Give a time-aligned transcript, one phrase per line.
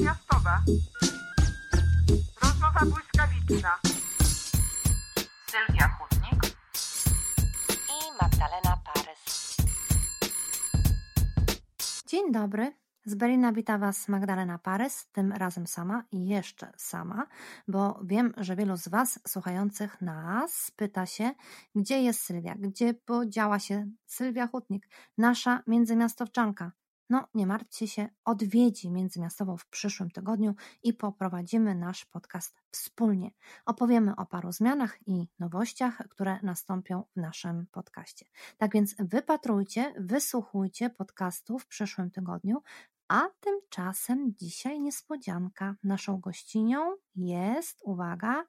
[0.00, 0.50] międzymiastowe.
[2.42, 3.78] Rozmowa błyskawiczna.
[5.50, 6.56] Sylwia Chudnik
[7.88, 9.56] i Magdalena Parys.
[12.06, 12.72] Dzień dobry.
[13.04, 17.26] Z Berlina wita Was Magdalena Parys, tym razem sama i jeszcze sama,
[17.68, 21.30] bo wiem, że wielu z Was słuchających nas pyta się,
[21.74, 26.72] gdzie jest Sylwia, gdzie podziała się Sylwia Hutnik, nasza międzymiastowczanka.
[27.10, 33.30] No, nie martwcie się, odwiedzi Międzymiastową w przyszłym tygodniu i poprowadzimy nasz podcast wspólnie.
[33.66, 38.26] Opowiemy o paru zmianach i nowościach, które nastąpią w naszym podcaście.
[38.58, 42.62] Tak więc wypatrujcie, wysłuchujcie podcastu w przyszłym tygodniu,
[43.08, 45.74] a tymczasem dzisiaj niespodzianka.
[45.84, 48.44] Naszą gościnią jest, uwaga,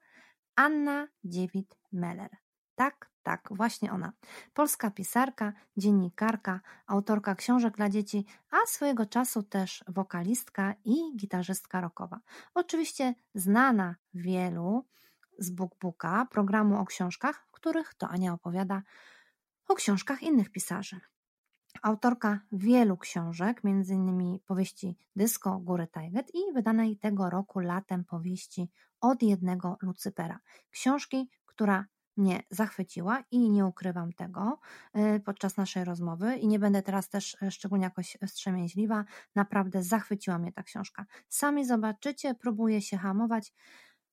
[0.56, 2.28] Anna Dziewit-Meller.
[2.74, 4.12] Tak, tak, właśnie ona.
[4.54, 12.20] Polska pisarka, dziennikarka, autorka książek dla dzieci, a swojego czasu też wokalistka i gitarzystka rockowa.
[12.54, 14.84] Oczywiście znana wielu
[15.38, 18.82] z BookBooka, programu o książkach, w których to Ania opowiada
[19.68, 21.00] o książkach innych pisarzy.
[21.82, 24.38] Autorka wielu książek, m.in.
[24.46, 28.70] powieści Dysko Góry Tajget i wydanej tego roku latem powieści
[29.00, 30.40] Od jednego Lucypera.
[30.70, 34.58] Książki, która mnie zachwyciła i nie ukrywam tego
[34.96, 39.04] y, podczas naszej rozmowy i nie będę teraz też y, szczególnie jakoś wstrzemięźliwa.
[39.34, 41.06] Naprawdę zachwyciła mnie ta książka.
[41.28, 43.52] Sami zobaczycie, próbuję się hamować,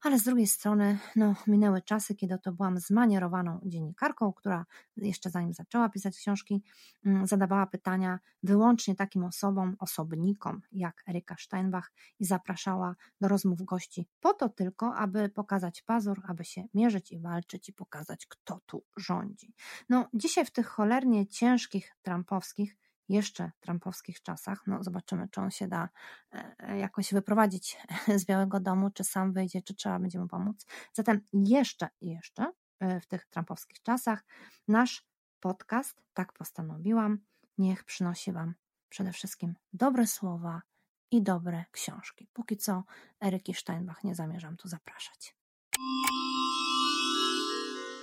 [0.01, 4.65] ale z drugiej strony, no, minęły czasy, kiedy to byłam zmanierowaną dziennikarką, która
[4.97, 6.63] jeszcze zanim zaczęła pisać książki,
[7.05, 14.07] mm, zadawała pytania wyłącznie takim osobom, osobnikom jak Erika Steinbach i zapraszała do rozmów gości
[14.19, 18.83] po to tylko, aby pokazać pazur, aby się mierzyć i walczyć i pokazać, kto tu
[18.97, 19.53] rządzi.
[19.89, 22.77] No, dzisiaj w tych cholernie ciężkich, trampowskich,
[23.09, 24.67] jeszcze trumpowskich czasach.
[24.67, 25.89] No, zobaczymy, czy on się da
[26.31, 27.77] e, jakoś wyprowadzić
[28.19, 30.65] z Białego Domu, czy sam wyjdzie, czy trzeba będzie mu pomóc.
[30.93, 34.23] Zatem jeszcze, jeszcze e, w tych trumpowskich czasach
[34.67, 35.05] nasz
[35.39, 37.19] podcast, tak postanowiłam,
[37.57, 38.53] niech przynosi Wam
[38.89, 40.61] przede wszystkim dobre słowa
[41.11, 42.27] i dobre książki.
[42.33, 42.83] Póki co
[43.21, 45.35] Eryki Steinbach nie zamierzam tu zapraszać.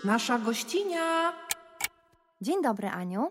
[0.05, 1.33] Nasza gościnia.
[2.41, 3.31] Dzień dobry, Aniu.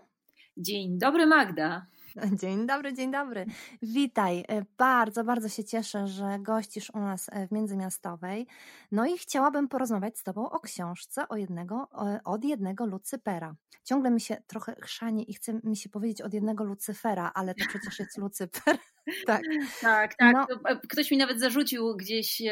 [0.56, 1.86] Dzień dobry, Magda.
[2.40, 3.46] Dzień dobry, dzień dobry.
[3.82, 4.44] Witaj.
[4.48, 8.46] E, bardzo, bardzo się cieszę, że gościsz u nas e, w Międzymiastowej.
[8.92, 11.88] No i chciałabym porozmawiać z Tobą o książce o jednego,
[12.24, 13.54] od jednego Lucypera.
[13.84, 17.64] Ciągle mi się trochę chrzanie i chce mi się powiedzieć od jednego Lucyfera, ale to
[17.68, 18.78] przecież jest Lucyper.
[19.26, 19.42] tak,
[19.80, 20.14] tak.
[20.14, 20.34] tak.
[20.34, 20.46] No.
[20.70, 22.42] E, ktoś mi nawet zarzucił gdzieś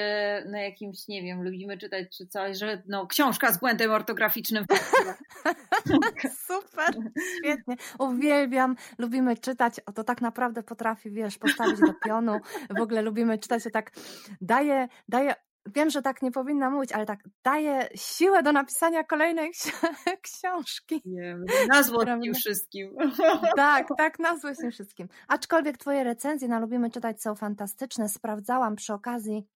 [0.47, 4.65] na jakimś, nie wiem, lubimy czytać czy coś, że no, książka z błędem ortograficznym.
[6.47, 6.95] Super,
[7.39, 7.77] świetnie.
[7.99, 12.41] Uwielbiam, lubimy czytać czytać, o to tak naprawdę potrafi, wiesz, postawić do pionu.
[12.79, 13.93] W ogóle lubimy czytać, to tak
[14.41, 15.35] daje, daje
[15.67, 19.53] wiem, że tak nie powinna mówić, ale tak daje siłę do napisania kolejnej
[20.27, 21.03] książki.
[21.05, 21.37] Nie,
[21.69, 22.97] nazło tym wszystkim.
[23.57, 25.09] Tak, tak, nazło tym wszystkim.
[25.29, 28.09] Aczkolwiek twoje recenzje na Lubimy Czytać są fantastyczne.
[28.09, 29.47] Sprawdzałam przy okazji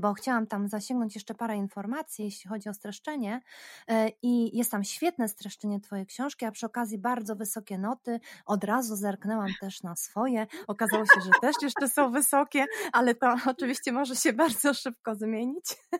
[0.00, 3.40] bo chciałam tam zasięgnąć jeszcze parę informacji, jeśli chodzi o streszczenie
[3.88, 8.20] e, i jest tam świetne streszczenie Twojej książki, a przy okazji bardzo wysokie noty.
[8.46, 10.46] Od razu zerknęłam też na swoje.
[10.66, 15.64] Okazało się, że też jeszcze są wysokie, ale to oczywiście może się bardzo szybko zmienić.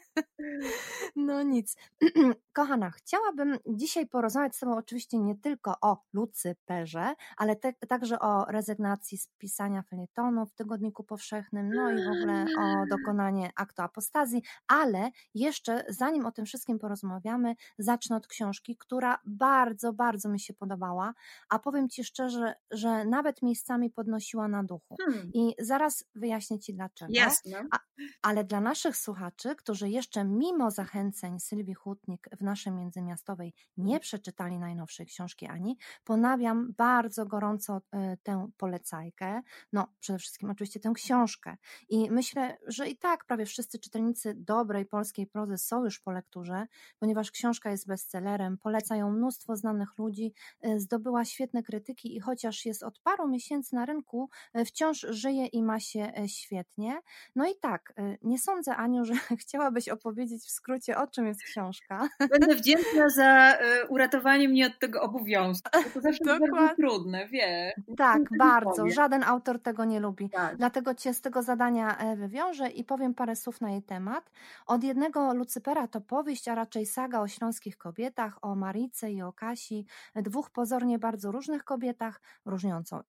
[1.17, 1.77] No nic.
[2.53, 8.45] Kochana, chciałabym dzisiaj porozmawiać z Tobą oczywiście nie tylko o Lucyperze, ale te, także o
[8.45, 14.43] rezygnacji z pisania felietonu w Tygodniku Powszechnym, no i w ogóle o dokonanie aktu apostazji,
[14.69, 20.55] ale jeszcze zanim o tym wszystkim porozmawiamy, zacznę od książki, która bardzo, bardzo mi się
[20.55, 21.15] podobała,
[21.49, 24.97] a powiem Ci szczerze, że nawet miejscami podnosiła na duchu.
[24.97, 25.31] Hmm.
[25.35, 27.13] I zaraz wyjaśnię Ci dlaczego.
[27.15, 27.65] Jasne.
[27.71, 27.79] A,
[28.23, 34.59] ale dla naszych słuchaczy, którzy jeszcze mimo zachęceń Sylwii Hutnik w naszej międzymiastowej nie przeczytali
[34.59, 39.43] najnowszej książki Ani, ponawiam bardzo gorąco y, tę polecajkę.
[39.73, 41.57] No, przede wszystkim oczywiście tę książkę.
[41.89, 46.67] I myślę, że i tak prawie wszyscy czytelnicy dobrej polskiej prozy są już po lekturze,
[46.99, 50.33] ponieważ książka jest bestsellerem, poleca ją mnóstwo znanych ludzi,
[50.67, 55.47] y, zdobyła świetne krytyki i chociaż jest od paru miesięcy na rynku, y, wciąż żyje
[55.47, 57.01] i ma się świetnie.
[57.37, 62.09] No i tak, nie sądzę, Aniu, że chciałabyś opowiedzieć w skrócie, o czym jest książka.
[62.31, 65.71] Będę wdzięczna za e, uratowanie mnie od tego obowiązku.
[65.95, 67.75] To zawsze jest bardzo trudne, wie.
[67.97, 68.91] Tak, bardzo.
[68.91, 70.31] Żaden autor tego nie lubi.
[70.31, 70.57] Tak.
[70.57, 74.31] Dlatego cię z tego zadania e, wywiążę i powiem parę słów na jej temat.
[74.67, 79.33] Od jednego Lucypera to powieść, a raczej saga o śląskich kobietach, o Marice i o
[79.33, 79.87] Kasi,
[80.17, 82.21] dwóch pozornie bardzo różnych kobietach,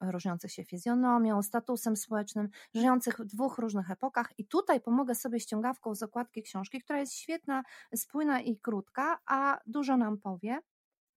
[0.01, 4.39] różniących się fizjonomią, statusem społecznym, żyjących w dwóch różnych epokach.
[4.39, 7.63] I tutaj pomogę sobie ściągawką z okładki książki, która jest świetna,
[7.95, 10.59] spójna i krótka, a dużo nam powie.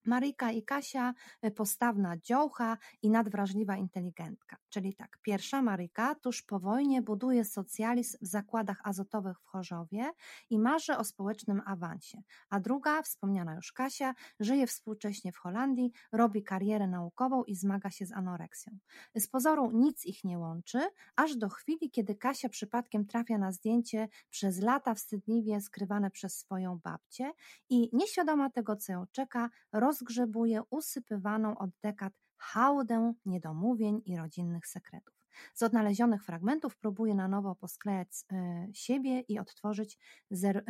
[0.05, 1.15] Maryjka i Kasia
[1.45, 4.57] y, postawna dziołcha i nadwrażliwa inteligentka.
[4.69, 10.11] Czyli tak, pierwsza Maryjka tuż po wojnie buduje socjalizm w zakładach azotowych w Chorzowie
[10.51, 16.43] i marzy o społecznym awansie, a druga, wspomniana już Kasia, żyje współcześnie w Holandii, robi
[16.43, 18.79] karierę naukową i zmaga się z anoreksją.
[19.17, 20.81] Z pozoru nic ich nie łączy,
[21.17, 26.79] aż do chwili, kiedy Kasia przypadkiem trafia na zdjęcie przez lata wstydliwie skrywane przez swoją
[26.79, 27.33] babcię
[27.69, 29.51] i nieświadoma tego, co ją czeka,
[29.93, 35.22] rozgrzebuje usypywaną od dekad hałdę niedomówień i rodzinnych sekretów.
[35.55, 39.99] Z odnalezionych fragmentów próbuje na nowo posklejać e, siebie i odtworzyć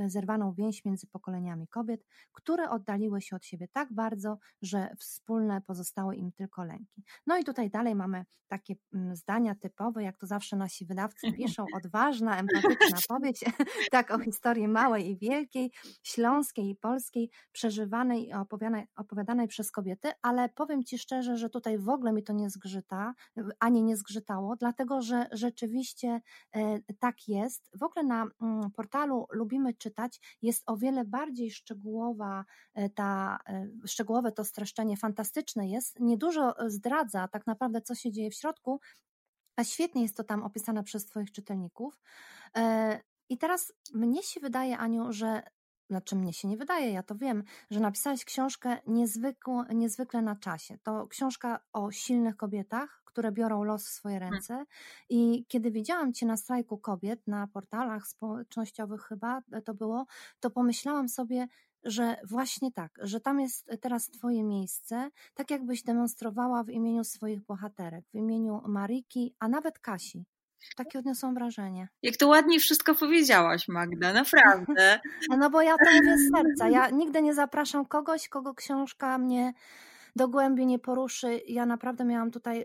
[0.07, 6.17] zerwaną więź między pokoleniami kobiet, które oddaliły się od siebie tak bardzo, że wspólne pozostały
[6.17, 7.03] im tylko lęki.
[7.27, 8.75] No i tutaj dalej mamy takie
[9.13, 13.45] zdania typowe, jak to zawsze nasi wydawcy piszą, odważna, empatyczna powieść,
[13.91, 15.71] tak o historii małej i wielkiej,
[16.03, 21.79] śląskiej i polskiej, przeżywanej i opowiadanej, opowiadanej przez kobiety, ale powiem Ci szczerze, że tutaj
[21.79, 23.15] w ogóle mi to nie zgrzyta,
[23.61, 26.21] ani nie zgrzytało, dlatego że rzeczywiście
[26.53, 27.71] e, tak jest.
[27.75, 32.45] W ogóle na mm, portalu Lubimy Czytać jest o wiele bardziej szczegółowa
[32.75, 38.31] e, ta, e, szczegółowe to streszczenie, fantastyczne jest, niedużo zdradza tak naprawdę, co się dzieje
[38.31, 38.81] w środku,
[39.57, 42.01] a świetnie jest to tam opisane przez Twoich czytelników.
[43.29, 45.43] I teraz mnie się wydaje, Aniu, że
[45.93, 50.79] znaczy mnie się nie wydaje, ja to wiem, że napisałeś książkę niezwykle, niezwykle na czasie.
[50.83, 54.33] To książka o silnych kobietach, które biorą los w swoje hmm.
[54.33, 54.65] ręce.
[55.09, 60.07] I kiedy widziałam Cię na strajku kobiet, na portalach społecznościowych chyba to było,
[60.41, 61.49] to pomyślałam sobie,
[61.85, 67.43] że właśnie tak, że tam jest teraz Twoje miejsce, tak jakbyś demonstrowała w imieniu swoich
[67.43, 70.25] bohaterek, w imieniu Mariki, a nawet Kasi.
[70.77, 71.89] Takie odniosłam wrażenie.
[72.03, 75.01] Jak to ładnie wszystko powiedziałaś, Magda, naprawdę.
[75.39, 76.69] No bo ja to mówię z serca.
[76.69, 79.53] Ja nigdy nie zapraszam kogoś, kogo książka mnie
[80.17, 81.41] do głębi nie poruszy.
[81.49, 82.65] Ja naprawdę miałam tutaj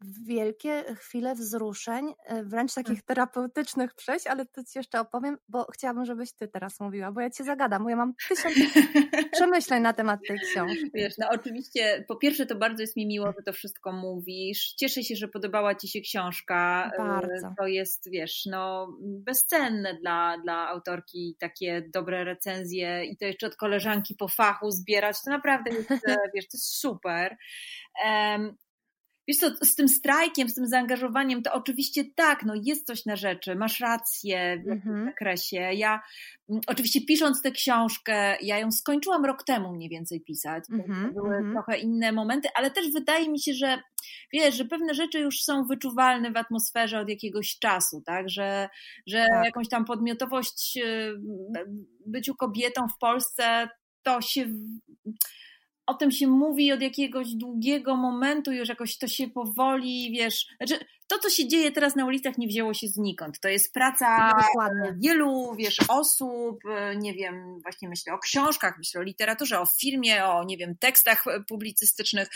[0.00, 3.02] wielkie chwile wzruszeń, e, wręcz takich mm.
[3.06, 7.30] terapeutycznych przejść, ale to ci jeszcze opowiem, bo chciałabym, żebyś ty teraz mówiła, bo ja
[7.30, 8.54] cię zagadam, bo ja mam tysiąc
[9.32, 10.90] przemyśleń na temat tej książki.
[10.94, 14.74] Wiesz, no oczywiście, po pierwsze to bardzo jest mi miło, że to wszystko mówisz.
[14.74, 16.90] Cieszę się, że podobała ci się książka.
[16.94, 17.54] E, bardzo.
[17.58, 23.56] To jest, wiesz, no bezcenne dla, dla autorki takie dobre recenzje i to jeszcze od
[23.56, 25.96] koleżanki po fachu zbierać, to naprawdę jest, e,
[26.34, 27.36] wiesz, to jest super.
[29.28, 33.16] Wiesz co, z tym strajkiem, z tym zaangażowaniem, to oczywiście tak, no jest coś na
[33.16, 35.06] rzeczy, masz rację w jakimś mm -hmm.
[35.06, 35.56] zakresie.
[35.56, 36.02] Ja
[36.50, 41.14] mm, oczywiście pisząc tę książkę, ja ją skończyłam rok temu mniej więcej pisać, mm -hmm,
[41.14, 41.52] były mm -hmm.
[41.52, 43.82] trochę inne momenty, ale też wydaje mi się, że
[44.32, 48.68] wiesz, że pewne rzeczy już są wyczuwalne w atmosferze od jakiegoś czasu, tak, że,
[49.06, 49.44] że tak.
[49.44, 51.14] jakąś tam podmiotowość y,
[52.06, 53.68] byciu kobietą w Polsce
[54.02, 54.46] to się
[55.88, 60.84] o tym się mówi od jakiegoś długiego momentu, już jakoś to się powoli, wiesz, znaczy
[61.06, 63.40] to, co się dzieje teraz na ulicach, nie wzięło się znikąd.
[63.40, 64.96] To jest praca Dokładnie.
[65.02, 66.60] wielu, wiesz, osób,
[66.96, 71.24] nie wiem, właśnie myślę o książkach, myślę o literaturze, o filmie, o, nie wiem, tekstach
[71.48, 72.28] publicystycznych,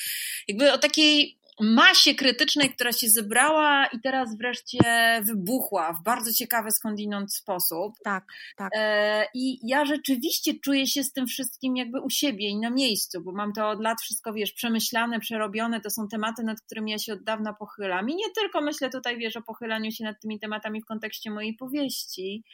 [0.49, 4.79] jakby o takiej masie krytycznej, która się zebrała i teraz wreszcie
[5.23, 7.95] wybuchła w bardzo ciekawy skądinąd sposób.
[8.05, 8.25] Tak,
[8.57, 8.73] tak.
[8.77, 13.21] E, I ja rzeczywiście czuję się z tym wszystkim jakby u siebie i na miejscu,
[13.21, 16.99] bo mam to od lat wszystko, wiesz, przemyślane, przerobione, to są tematy, nad którymi ja
[16.99, 18.11] się od dawna pochylam.
[18.11, 21.55] I nie tylko myślę tutaj, wiesz, o pochylaniu się nad tymi tematami w kontekście mojej
[21.55, 22.45] powieści,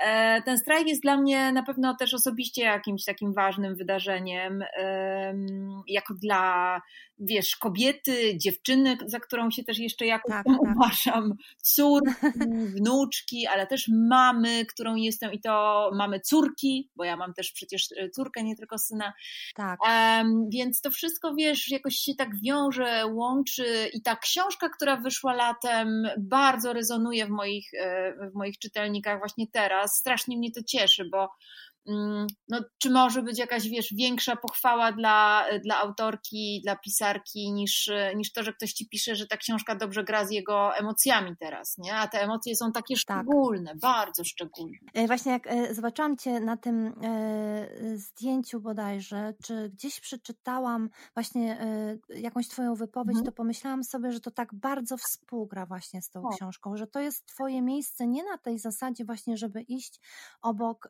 [0.00, 4.64] E, ten strajk jest dla mnie na pewno też osobiście jakimś takim ważnym wydarzeniem,
[5.88, 6.80] jako dla,
[7.18, 10.76] wiesz, kobiety, dziewczyny, za którą się też jeszcze jakoś tak, tak.
[10.76, 12.10] uważam, córki,
[12.76, 17.88] wnuczki, ale też mamy, którą jestem i to mamy córki, bo ja mam też przecież
[17.96, 19.12] e, córkę, nie tylko syna.
[19.54, 19.78] Tak.
[20.52, 26.08] więc to wszystko, wiesz, jakoś się tak wiąże, łączy i ta książka, która wyszła latem,
[26.18, 31.28] bardzo rezonuje w moich, e, w moich czytelnikach właśnie teraz strasznie mnie to cieszy, bo
[32.48, 38.32] no, czy może być jakaś, wiesz, większa pochwała dla, dla autorki, dla pisarki, niż, niż
[38.32, 41.94] to, że ktoś ci pisze, że ta książka dobrze gra z jego emocjami teraz, nie?
[41.94, 43.00] A te emocje są takie tak.
[43.00, 43.80] szczególne, tak.
[43.80, 44.78] bardzo szczególne.
[44.94, 51.58] E, właśnie jak e, zobaczyłam cię na tym e, zdjęciu bodajże, czy gdzieś przeczytałam właśnie
[52.08, 53.26] jakąś twoją wypowiedź, mhm.
[53.26, 56.28] to pomyślałam sobie, że to tak bardzo współgra właśnie z tą o.
[56.28, 60.00] książką, że to jest twoje miejsce nie na tej zasadzie właśnie, żeby iść
[60.42, 60.88] obok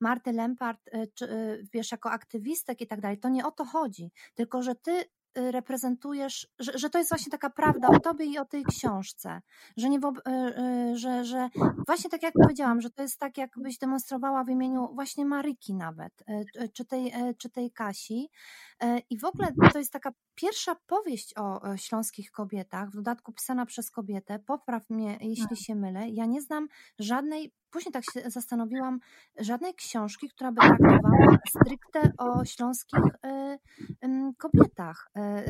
[0.00, 1.28] Marty Lempart, czy,
[1.72, 3.18] wiesz, jako aktywistek i tak dalej.
[3.18, 5.04] To nie o to chodzi, tylko że ty
[5.38, 9.40] Y, reprezentujesz, że, że to jest właśnie taka prawda o tobie i o tej książce,
[9.76, 11.48] że, nie, y, y, że, że
[11.86, 16.12] właśnie tak jak powiedziałam, że to jest tak, jakbyś demonstrowała w imieniu właśnie Maryki nawet,
[16.72, 18.30] czy tej, czy tej Kasi
[19.10, 23.90] i w ogóle to jest taka pierwsza powieść o śląskich kobietach, w dodatku pisana przez
[23.90, 25.58] kobietę, popraw mnie, jeśli tak.
[25.58, 28.98] się mylę, ja nie znam żadnej później tak się zastanowiłam,
[29.38, 33.00] żadnej książki, która by traktowała stricte o śląskich
[34.38, 35.10] kobietach.
[35.16, 35.44] E,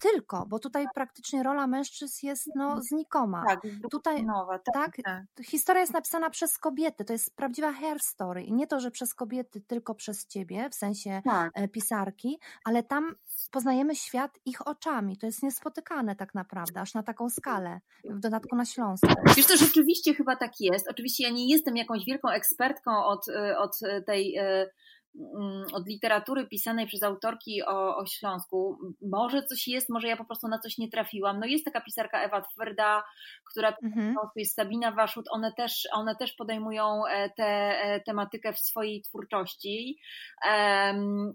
[0.00, 3.44] tylko, bo tutaj praktycznie rola mężczyzn jest no, znikoma.
[3.48, 3.60] Tak,
[3.90, 8.42] tutaj nowa, tak, tak, tak, historia jest napisana przez kobiety, to jest prawdziwa hair story.
[8.42, 11.50] I nie to, że przez kobiety, tylko przez ciebie, w sensie tak.
[11.54, 13.14] E, pisarki, ale tam
[13.50, 14.09] poznajemy świat
[14.46, 15.16] ich oczami.
[15.16, 19.08] To jest niespotykane tak naprawdę, aż na taką skalę, w dodatku na Śląsku.
[19.36, 20.88] Wiesz, to rzeczywiście chyba tak jest.
[20.90, 24.68] Oczywiście ja nie jestem jakąś wielką ekspertką od, e, od tej Mm,
[25.72, 28.78] od literatury pisanej przez autorki o, o Śląsku.
[29.02, 31.40] Może coś jest, może ja po prostu na coś nie trafiłam.
[31.40, 33.04] No jest taka pisarka Ewa Twerda,
[33.50, 34.14] która mhm.
[34.36, 39.98] jest Sabina Waszut, one też, one też podejmują e, tę tematykę w swojej twórczości.
[40.44, 41.34] Mm,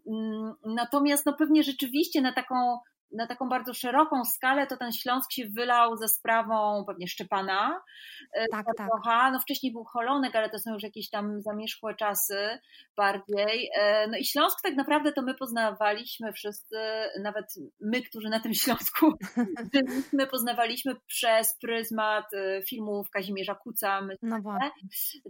[0.65, 2.55] natomiast no pewnie rzeczywiście na taką
[3.11, 7.81] na taką bardzo szeroką skalę, to ten Śląsk się wylał za sprawą pewnie Szczepana.
[8.33, 8.89] E, tak, tak.
[9.31, 12.59] No wcześniej był Holonek, ale to są już jakieś tam zamierzchłe czasy
[12.97, 13.69] bardziej.
[13.77, 16.77] E, no i Śląsk tak naprawdę to my poznawaliśmy wszyscy,
[17.21, 17.45] nawet
[17.81, 19.11] my, którzy na tym Śląsku
[20.13, 24.41] my poznawaliśmy przez pryzmat e, filmów Kazimierza Kuca, no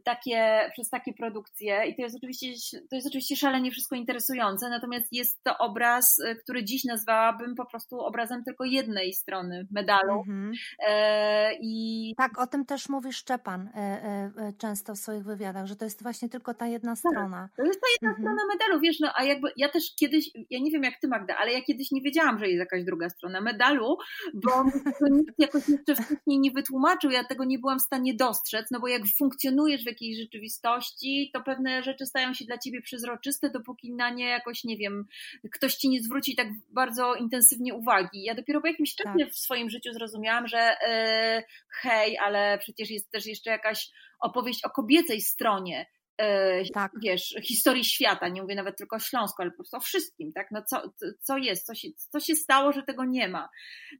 [0.03, 5.07] takie, przez takie produkcje i to jest oczywiście, to jest oczywiście szalenie wszystko interesujące, natomiast
[5.11, 10.13] jest to obraz, który dziś nazwałabym po prostu obrazem tylko jednej strony medalu.
[10.13, 10.51] Mhm.
[10.87, 12.13] E, i...
[12.17, 16.03] Tak, o tym też mówi Szczepan e, e, często w swoich wywiadach, że to jest
[16.03, 17.49] właśnie tylko ta jedna tak, strona.
[17.57, 18.23] To jest ta jedna mhm.
[18.23, 21.37] strona medalu, wiesz, no a jakby ja też kiedyś, ja nie wiem jak ty Magda,
[21.37, 23.97] ale ja kiedyś nie wiedziałam, że jest jakaś druga strona medalu,
[24.33, 24.51] bo
[25.17, 28.87] nikt jakoś jeszcze wcześniej nie wytłumaczył, ja tego nie byłam w stanie dostrzec, no bo
[28.87, 34.09] jak funkcjonujesz w jakiejś rzeczywistości, to pewne rzeczy stają się dla ciebie przezroczyste, dopóki na
[34.09, 35.05] nie jakoś, nie wiem,
[35.51, 38.23] ktoś ci nie zwróci tak bardzo intensywnie intensywnie uwagi.
[38.23, 39.29] Ja dopiero po jakimś czasie tak.
[39.29, 41.43] w swoim życiu zrozumiałam, że yy,
[41.81, 45.85] hej, ale przecież jest też jeszcze jakaś opowieść o kobiecej stronie.
[46.19, 46.91] Yy, tak.
[47.03, 50.47] Wiesz, historii świata, nie mówię nawet tylko o Śląsku, ale po prostu o wszystkim, tak?
[50.51, 53.49] No co, co jest, co się, co się stało, że tego nie ma.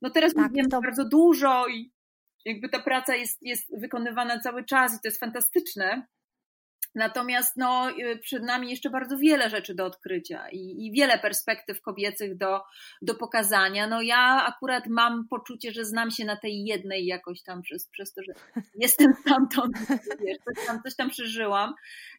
[0.02, 0.82] No teraz tak, wiem to...
[0.82, 1.92] bardzo dużo i
[2.46, 6.08] jakby ta praca jest, jest wykonywana cały czas i to jest fantastyczne,
[6.96, 11.82] Natomiast no, y, przed nami jeszcze bardzo wiele rzeczy do odkrycia i, i, wiele perspektyw
[11.82, 12.62] kobiecych do,
[13.02, 13.88] do pokazania.
[13.88, 18.14] No ja akurat mam poczucie, że znam się na tej jednej jakoś tam przez, przez
[18.14, 18.34] to, że
[18.86, 19.78] jestem stamtąd,
[20.26, 21.74] wiesz, coś, tam, coś tam przeżyłam,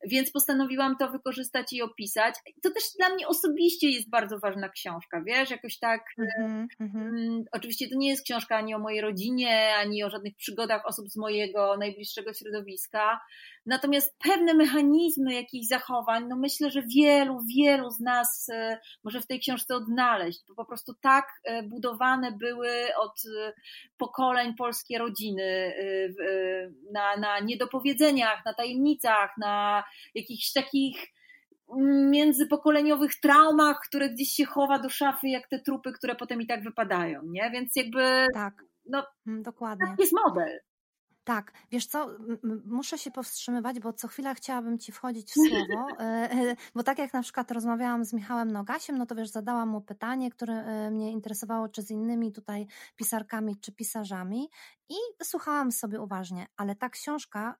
[0.04, 2.35] więc postanowiłam to wykorzystać i opisać.
[2.62, 6.00] To też dla mnie osobiście jest bardzo ważna książka, wiesz, jakoś tak.
[6.38, 7.42] Mm -hmm.
[7.52, 11.16] Oczywiście to nie jest książka ani o mojej rodzinie, ani o żadnych przygodach osób z
[11.16, 13.21] mojego najbliższego środowiska.
[13.66, 19.26] Natomiast pewne mechanizmy jakichś zachowań, no myślę, że wielu, wielu z nas e, może w
[19.26, 22.70] tej książce odnaleźć, bo po prostu tak e, budowane były
[23.00, 23.52] od e,
[23.99, 25.73] pokoleń polskie rodziny
[26.92, 31.06] na, na niedopowiedzeniach, na tajemnicach, na jakichś takich
[32.11, 36.62] międzypokoleniowych traumach, które gdzieś się chowa do szafy, jak te trupy, które potem i tak
[36.62, 37.50] wypadają, nie?
[37.50, 38.26] Więc jakby...
[38.35, 38.54] Tak,
[38.87, 39.87] no, mm, dokładnie.
[39.87, 40.61] Tak jest model.
[41.26, 42.11] Tak, wiesz co,
[42.64, 46.99] muszę się powstrzymywać, bo co chwila chciałabym Ci wchodzić w słowo, e, e, bo tak
[46.99, 50.90] jak na przykład rozmawiałam z Michałem Nogasiem, no to wiesz, zadałam mu pytanie, które e,
[50.90, 52.66] mnie interesowało, czy z innymi tutaj
[52.97, 54.49] pisarkami, czy pisarzami
[54.88, 57.56] i słuchałam sobie uważnie, ale ta książka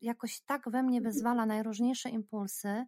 [0.00, 1.12] jakoś tak we mnie mhm.
[1.14, 2.86] wyzwala najróżniejsze impulsy,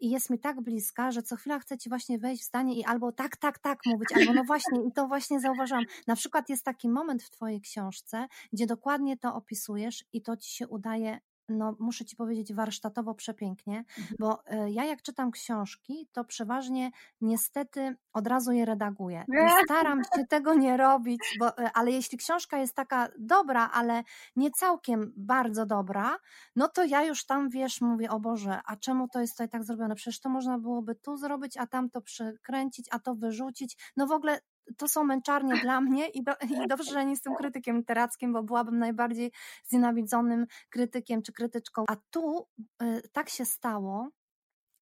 [0.00, 2.84] i jest mi tak bliska, że co chwila chcę ci właśnie wejść w zdanie i
[2.84, 5.84] albo tak, tak, tak mówić, albo no właśnie, i to właśnie zauważyłam.
[6.06, 10.50] Na przykład jest taki moment w twojej książce, gdzie dokładnie to opisujesz i to ci
[10.50, 14.16] się udaje no muszę Ci powiedzieć, warsztatowo przepięknie, mhm.
[14.20, 16.90] bo e, ja jak czytam książki, to przeważnie
[17.20, 19.24] niestety od razu je redaguję.
[19.64, 24.02] Staram się tego nie robić, bo, e, ale jeśli książka jest taka dobra, ale
[24.36, 26.18] nie całkiem bardzo dobra,
[26.56, 29.64] no to ja już tam, wiesz, mówię, o Boże, a czemu to jest tutaj tak
[29.64, 29.94] zrobione?
[29.94, 33.92] Przecież to można byłoby tu zrobić, a tam to przykręcić, a to wyrzucić.
[33.96, 34.40] No w ogóle
[34.76, 36.32] to są męczarnie dla mnie i, do,
[36.64, 39.32] i dobrze, że nie jestem krytykiem literackim, bo byłabym najbardziej
[39.64, 41.84] znienawidzonym krytykiem czy krytyczką.
[41.88, 42.46] A tu
[42.82, 44.08] y, tak się stało,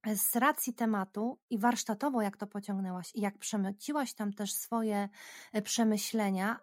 [0.09, 5.09] y, z racji tematu i warsztatowo, jak to pociągnęłaś i jak przemyciłaś tam też swoje
[5.57, 6.59] y, przemyślenia,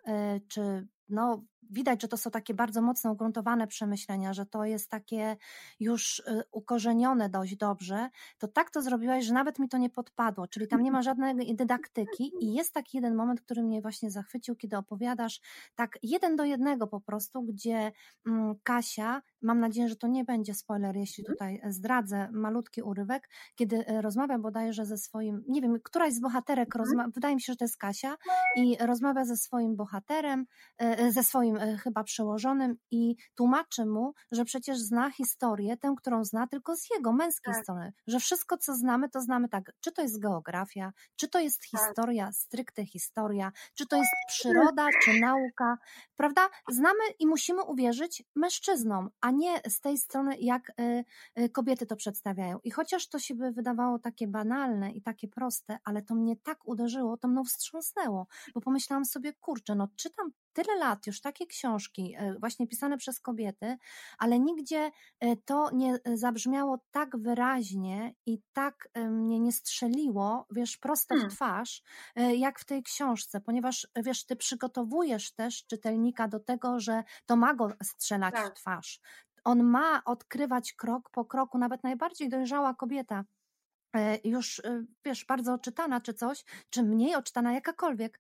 [0.48, 5.38] czy no, widać, że to są takie bardzo mocno ugruntowane przemyślenia, że to jest takie
[5.80, 10.48] już y, ukorzenione dość dobrze, to tak to zrobiłaś, że nawet mi to nie podpadło,
[10.48, 14.56] czyli tam nie ma żadnej dydaktyki i jest taki jeden moment, który mnie właśnie zachwycił,
[14.56, 15.42] kiedy opowiadasz
[15.76, 17.92] tak jeden do jednego po prostu, gdzie
[18.28, 21.34] mm, Kasia, mam nadzieję, że to nie będzie spoiler, jeśli mhm.
[21.34, 26.76] tutaj zdradzę malutki urywek, kiedy y, rozmawia bodajże ze swoim, nie wiem, któraś z bohaterek,
[26.76, 26.86] mhm.
[26.86, 28.18] rozma- wydaje mi się, że to jest Kasia
[28.56, 30.46] i rozmawia ze swoim bohaterem,
[30.82, 35.94] y, ze swoim swoim e, chyba przełożonym i tłumaczy mu, że przecież zna historię, tę,
[35.98, 37.64] którą zna tylko z jego męskiej tak.
[37.64, 41.60] strony, że wszystko, co znamy, to znamy tak, czy to jest geografia, czy to jest
[41.60, 41.82] tak.
[41.82, 45.78] historia, stricte historia, czy to jest przyroda, czy nauka,
[46.16, 46.50] prawda?
[46.70, 51.04] Znamy i musimy uwierzyć mężczyznom, a nie z tej strony, jak y,
[51.40, 52.60] y, kobiety to przedstawiają.
[52.64, 56.68] I chociaż to się by wydawało takie banalne i takie proste, ale to mnie tak
[56.68, 62.16] uderzyło, to mną wstrząsnęło, bo pomyślałam sobie, kurczę, no czytam tyle lat już takie książki,
[62.18, 63.78] e, właśnie pisane przez kobiety,
[64.18, 70.78] ale nigdzie e, to nie e, zabrzmiało tak wyraźnie i tak mnie nie strzeliło, wiesz,
[70.78, 71.36] prosto w hmm.
[71.36, 71.84] twarz,
[72.16, 77.54] jak w tej książce, ponieważ, wiesz, ty przygotowujesz też czytelnika do tego, że to ma
[77.54, 78.52] go strzelać tak.
[78.52, 79.00] w twarz.
[79.44, 83.26] On ma odkrywać krok po kroku, nawet najbardziej dojrzała kobieta,
[84.24, 84.62] już,
[85.06, 88.20] wiesz, bardzo oczytana czy coś, czy mniej oczytana jakakolwiek,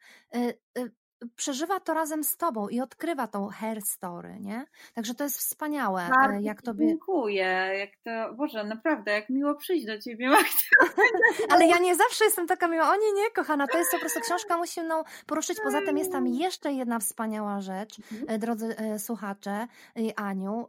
[1.36, 4.66] przeżywa to razem z tobą i odkrywa tą hair story, nie?
[4.94, 6.88] Także to jest wspaniałe, Bardzo jak tobie...
[6.88, 11.04] Dziękuję, jak to, Boże, naprawdę, jak miło przyjść do ciebie, Magda.
[11.50, 14.20] Ale ja nie zawsze jestem taka miła, o nie, nie, kochana, to jest po prostu
[14.20, 18.30] książka, musi mną poruszyć, poza tym jest tam jeszcze jedna wspaniała rzecz, mhm.
[18.30, 19.68] E, drodzy e, słuchacze,
[20.16, 20.68] Aniu,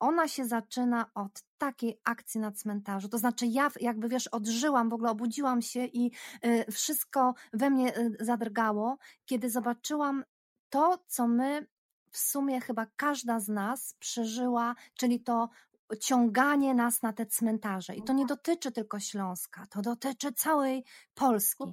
[0.00, 3.08] ona się zaczyna od takiej akcji na cmentarzu.
[3.08, 6.12] To znaczy, ja jakby wiesz, odżyłam, w ogóle obudziłam się i
[6.44, 10.24] y, wszystko we mnie y, zadrgało, kiedy zobaczyłam
[10.70, 11.66] to, co my
[12.10, 15.48] w sumie chyba każda z nas przeżyła, czyli to
[15.96, 17.94] ciąganie nas na te cmentarze.
[17.94, 21.64] I to nie dotyczy tylko Śląska, to dotyczy całej Polski.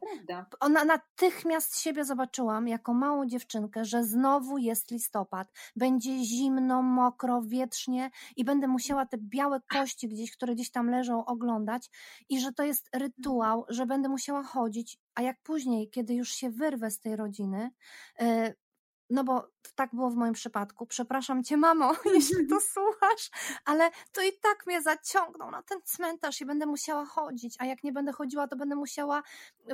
[0.59, 8.12] Ona natychmiast siebie zobaczyłam jako małą dziewczynkę, że znowu jest listopad, będzie zimno, mokro, wietrznie
[8.35, 11.89] i będę musiała te białe kości gdzieś, które gdzieś tam leżą, oglądać.
[12.29, 16.50] I że to jest rytuał, że będę musiała chodzić, a jak później, kiedy już się
[16.50, 17.72] wyrwę z tej rodziny,
[18.22, 18.55] y,
[19.09, 20.86] no bo tak było w moim przypadku.
[20.86, 23.30] Przepraszam cię, mamo, jeśli to słuchasz,
[23.66, 27.84] ale to i tak mnie zaciągną na ten cmentarz i będę musiała chodzić, a jak
[27.84, 29.24] nie będę chodziła, to będę musiała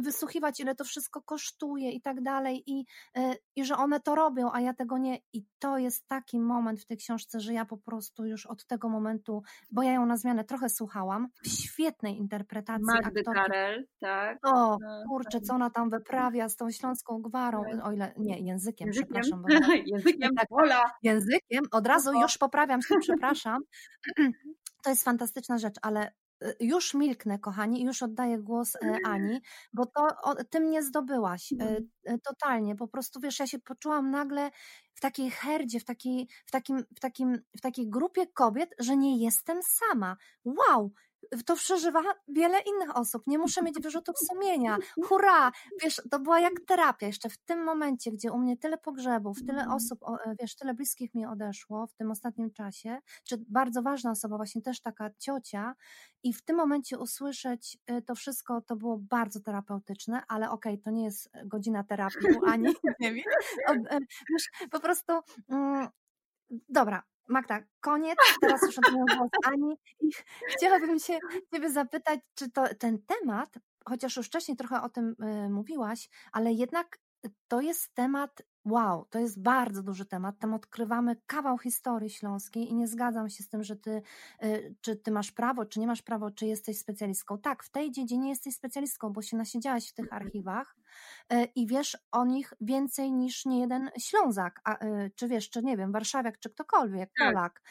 [0.01, 4.51] wysłuchiwać, ile to wszystko kosztuje i tak dalej, i, e, i że one to robią,
[4.53, 5.17] a ja tego nie.
[5.33, 8.89] I to jest taki moment w tej książce, że ja po prostu już od tego
[8.89, 13.41] momentu, bo ja ją na zmianę trochę słuchałam, w świetnej interpretacji Magdy aktorki.
[13.41, 14.37] Karel, tak.
[14.43, 15.43] O, no, kurczę, tak.
[15.43, 17.85] co ona tam wyprawia z tą śląską gwarą, tak.
[17.85, 18.87] o ile, nie, językiem, językiem.
[18.87, 19.41] przepraszam.
[19.41, 19.47] Bo
[19.85, 20.91] Językiem tak, pola.
[21.03, 23.61] Językiem, od razu już poprawiam się, przepraszam.
[24.83, 26.11] To jest fantastyczna rzecz, ale
[26.43, 29.41] y, już milknę, kochani, już oddaję głos e, Ani,
[29.73, 31.89] bo to o, ty mnie zdobyłaś e, mhm.
[32.03, 32.75] e, totalnie.
[32.75, 34.51] Po prostu wiesz, ja się poczułam nagle
[34.93, 39.23] w takiej herdzie, w takiej, w takim, w takim, w takiej grupie kobiet, że nie
[39.23, 40.17] jestem sama.
[40.45, 40.91] Wow!
[41.45, 43.23] To przeżywa wiele innych osób.
[43.27, 44.77] Nie muszę mieć wyrzutów sumienia.
[45.07, 45.51] Hurra!
[45.83, 47.07] Wiesz, to była jak terapia.
[47.07, 49.71] Jeszcze w tym momencie, gdzie u mnie tyle pogrzebów, tyle mhm.
[49.71, 54.37] osób, e, wiesz, tyle bliskich mi odeszło w tym ostatnim czasie, czy bardzo ważna osoba,
[54.37, 55.75] właśnie też taka ciocia,
[56.23, 60.83] i w tym momencie usłyszeć e, to wszystko, to było bardzo terapeutyczne, ale okej, okay,
[60.83, 63.23] to nie jest godzina terapii ani nie wiem.
[64.29, 65.13] Wiesz, po prostu.
[65.49, 65.87] Mm,
[66.69, 69.29] dobra, Magda, koniec, teraz już oddaję głos.
[69.45, 70.09] Ani i
[70.47, 71.17] chciałabym się
[71.53, 73.53] Ciebie zapytać, czy to ten temat,
[73.85, 76.99] chociaż już wcześniej trochę o tym y, mówiłaś, ale jednak
[77.47, 82.75] to jest temat, wow, to jest bardzo duży temat, tam odkrywamy kawał historii śląskiej i
[82.75, 84.01] nie zgadzam się z tym, że Ty,
[84.43, 87.37] y, czy Ty masz prawo, czy nie masz prawo, czy jesteś specjalistką.
[87.37, 90.75] Tak, w tej dziedzinie jesteś specjalistką, bo się nasiedziałaś w tych archiwach,
[91.55, 94.77] i wiesz o nich więcej niż nie jeden Ślązak, a,
[95.15, 97.33] czy wiesz, czy nie wiem, warszawiak, czy ktokolwiek, tak.
[97.33, 97.61] Polak.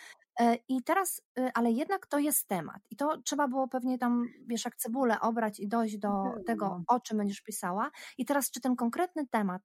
[0.69, 1.23] I teraz,
[1.55, 2.83] ale jednak to jest temat.
[2.91, 6.09] I to trzeba było pewnie tam, wiesz, jak cebulę obrać i dojść do
[6.47, 7.91] tego, o czym będziesz pisała.
[8.19, 9.63] I teraz, czy ten konkretny temat.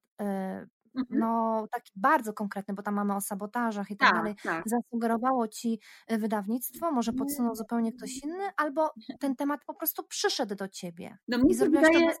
[1.10, 4.64] No taki bardzo konkretny, bo tam mamy o sabotażach i tak, tak dalej, tak.
[4.66, 5.80] zasugerowało ci
[6.12, 11.18] y, wydawnictwo, może podsunął zupełnie ktoś inny, albo ten temat po prostu przyszedł do ciebie
[11.28, 12.12] no, i zrobiłaś wydaje,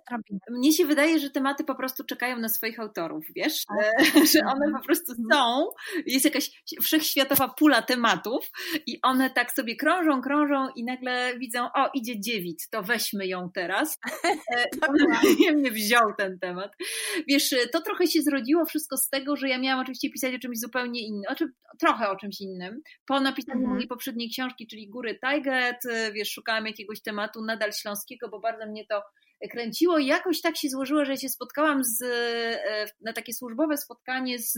[0.50, 4.04] Mnie się wydaje, że tematy po prostu czekają na swoich autorów, wiesz, tak.
[4.32, 4.72] że one mhm.
[4.72, 5.28] po prostu mhm.
[5.32, 5.70] są,
[6.06, 8.50] jest jakaś wszechświatowa pula tematów
[8.86, 13.50] i one tak sobie krążą, krążą i nagle widzą, o idzie dziewit, to weźmy ją
[13.54, 13.98] teraz.
[15.38, 16.72] I mnie wziął ten temat.
[17.28, 20.60] Wiesz, to trochę się zrodziło wszystko z tego, że ja miałam oczywiście pisać o czymś
[20.60, 22.80] zupełnie innym, znaczy trochę o czymś innym.
[23.06, 23.74] Po napisaniu mhm.
[23.74, 28.86] mojej poprzedniej książki, czyli Góry Tajget, wiesz, szukałam jakiegoś tematu nadal śląskiego, bo bardzo mnie
[28.86, 29.02] to
[29.50, 34.38] kręciło i jakoś tak się złożyło, że się spotkałam z, e, na takie służbowe spotkanie
[34.38, 34.54] z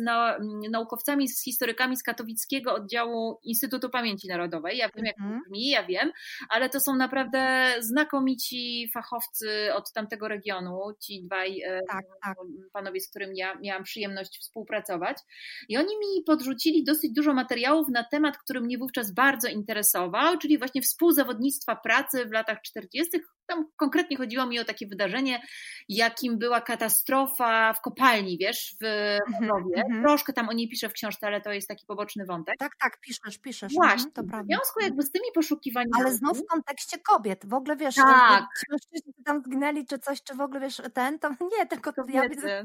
[0.71, 4.79] naukowcami, z historykami z katowickiego oddziału Instytutu Pamięci Narodowej.
[4.79, 5.41] Ja wiem, jak to mhm.
[5.43, 6.13] brzmi, ja wiem,
[6.49, 12.37] ale to są naprawdę znakomici fachowcy od tamtego regionu, ci dwaj e, tak, tak.
[12.73, 15.19] panowie, z którymi ja miałam przyjemność współpracować.
[15.69, 20.59] I oni mi podrzucili dosyć dużo materiałów na temat, który mnie wówczas bardzo interesował, czyli
[20.59, 23.11] właśnie współzawodnictwa pracy w latach 40.,
[23.51, 25.43] tam konkretnie chodziło mi o takie wydarzenie,
[25.89, 28.85] jakim była katastrofa w kopalni, wiesz, w
[29.39, 29.77] Chorowie.
[29.77, 30.03] Mhm, mm -hmm.
[30.03, 32.55] Troszkę tam o niej piszę w książce, ale to jest taki poboczny wątek.
[32.59, 33.73] Tak, tak, piszesz, piszesz.
[33.73, 34.43] Właśnie, mhm, to prawda.
[34.43, 35.93] W związku jakby z tymi poszukiwaniami.
[35.99, 38.47] Ale znów w kontekście kobiet, w ogóle wiesz, tak.
[38.71, 42.29] mężczyźni tam zgnęli czy coś, czy w ogóle wiesz, ten, to nie, tylko to ja
[42.29, 42.65] widzę.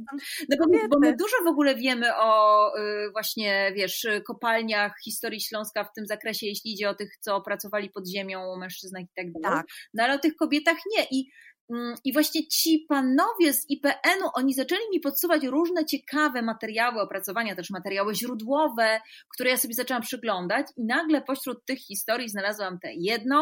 [0.50, 5.84] No bo, bo, my dużo w ogóle wiemy o y, właśnie, wiesz, kopalniach historii Śląska
[5.84, 9.32] w tym zakresie, jeśli idzie o tych, co pracowali pod ziemią, o mężczyznach i tak
[9.32, 9.60] dalej.
[9.60, 9.68] Tak.
[9.94, 11.08] No ale o tych kobietach nie.
[11.12, 11.30] I
[11.70, 17.56] Mm, I właśnie ci panowie z IPN-u, oni zaczęli mi podsuwać różne ciekawe materiały opracowania,
[17.56, 19.02] też materiały źródłowe,
[19.34, 23.42] które ja sobie zaczęłam przyglądać i nagle pośród tych historii znalazłam tę jedną,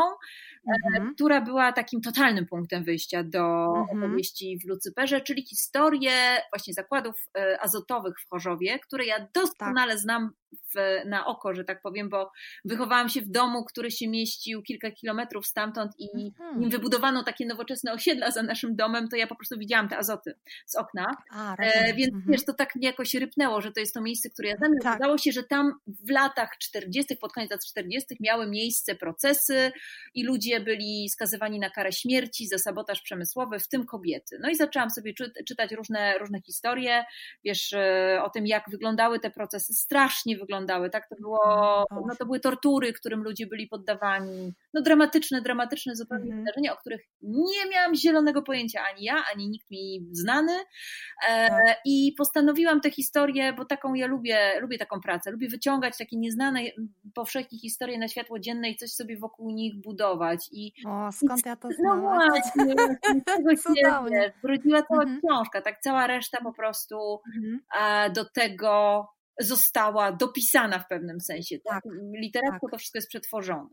[0.67, 1.15] mhm.
[1.15, 4.03] która była takim totalnym punktem wyjścia do mhm.
[4.03, 6.11] opowieści w Lucyperze, czyli historię
[6.53, 10.01] właśnie zakładów e, azotowych w Chorzowie, które ja doskonale tak.
[10.01, 10.31] znam
[10.75, 12.31] w, na oko, że tak powiem, bo
[12.65, 16.59] wychowałam się w domu, który się mieścił kilka kilometrów stamtąd i mhm.
[16.59, 20.33] nim wybudowano takie nowoczesne osiedla za naszym domem, to ja po prostu widziałam te azoty
[20.65, 21.17] z okna.
[21.31, 22.31] A, e, więc mhm.
[22.31, 24.71] wiesz, to tak mnie jakoś rypnęło, że to jest to miejsce, które ja znam.
[24.81, 24.95] Tak.
[24.95, 28.15] Okazało się, że tam w latach 40., pod koniec lat 40.
[28.19, 29.71] miały miejsce procesy
[30.13, 34.37] i ludzie byli skazywani na karę śmierci za sabotaż przemysłowy, w tym kobiety.
[34.41, 37.03] No i zaczęłam sobie czy, czytać różne, różne historie,
[37.43, 39.73] wiesz, e, o tym, jak wyglądały te procesy.
[39.73, 41.09] Strasznie wyglądały, tak?
[41.09, 41.39] To było,
[41.91, 44.53] no to były tortury, którym ludzie byli poddawani.
[44.73, 46.43] No dramatyczne, dramatyczne zupełnie mhm.
[46.43, 50.53] wydarzenia, o których nie miałam zielonego pojęcia ani ja, ani nikt mi znany.
[51.29, 51.81] E, tak.
[51.85, 56.61] I postanowiłam tę historię, bo taką ja lubię, lubię taką pracę, lubię wyciągać takie nieznane
[57.15, 60.42] powszechnie historie na światło dzienne i coś sobie wokół nich budować.
[60.51, 62.03] I, o, skąd ja to znam?
[62.03, 62.75] No właśnie,
[63.25, 63.73] tego się
[64.11, 65.21] wiesz, wróciła cała mhm.
[65.21, 67.59] książka, tak cała reszta po prostu mhm.
[67.79, 69.07] E, do tego
[69.39, 71.55] została dopisana w pewnym sensie.
[71.69, 71.83] Tak,
[72.21, 72.71] Literacko tak.
[72.71, 73.69] to wszystko jest przetworzone.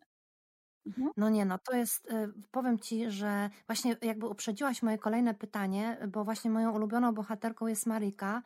[0.86, 1.10] Mhm.
[1.16, 5.98] No nie, no to jest, y, powiem Ci, że właśnie jakby uprzedziłaś moje kolejne pytanie,
[6.08, 8.42] bo właśnie moją ulubioną bohaterką jest Marika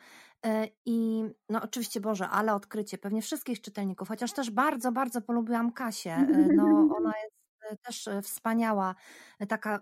[0.46, 0.48] y,
[0.86, 6.16] i no oczywiście Boże, ale odkrycie pewnie wszystkich czytelników, chociaż też bardzo, bardzo polubiłam Kasię.
[6.16, 7.43] Y, no ona jest
[7.82, 8.94] też e, wspaniała,
[9.38, 9.80] e, taka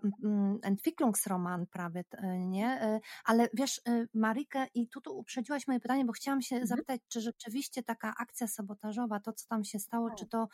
[0.63, 2.05] Entwicklungsroman prawie,
[2.39, 3.01] nie?
[3.25, 3.81] Ale wiesz,
[4.15, 6.67] Marikę, i tu, tu uprzedziłaś moje pytanie, bo chciałam się mhm.
[6.67, 10.49] zapytać, czy rzeczywiście taka akcja sabotażowa, to co tam się stało, czy to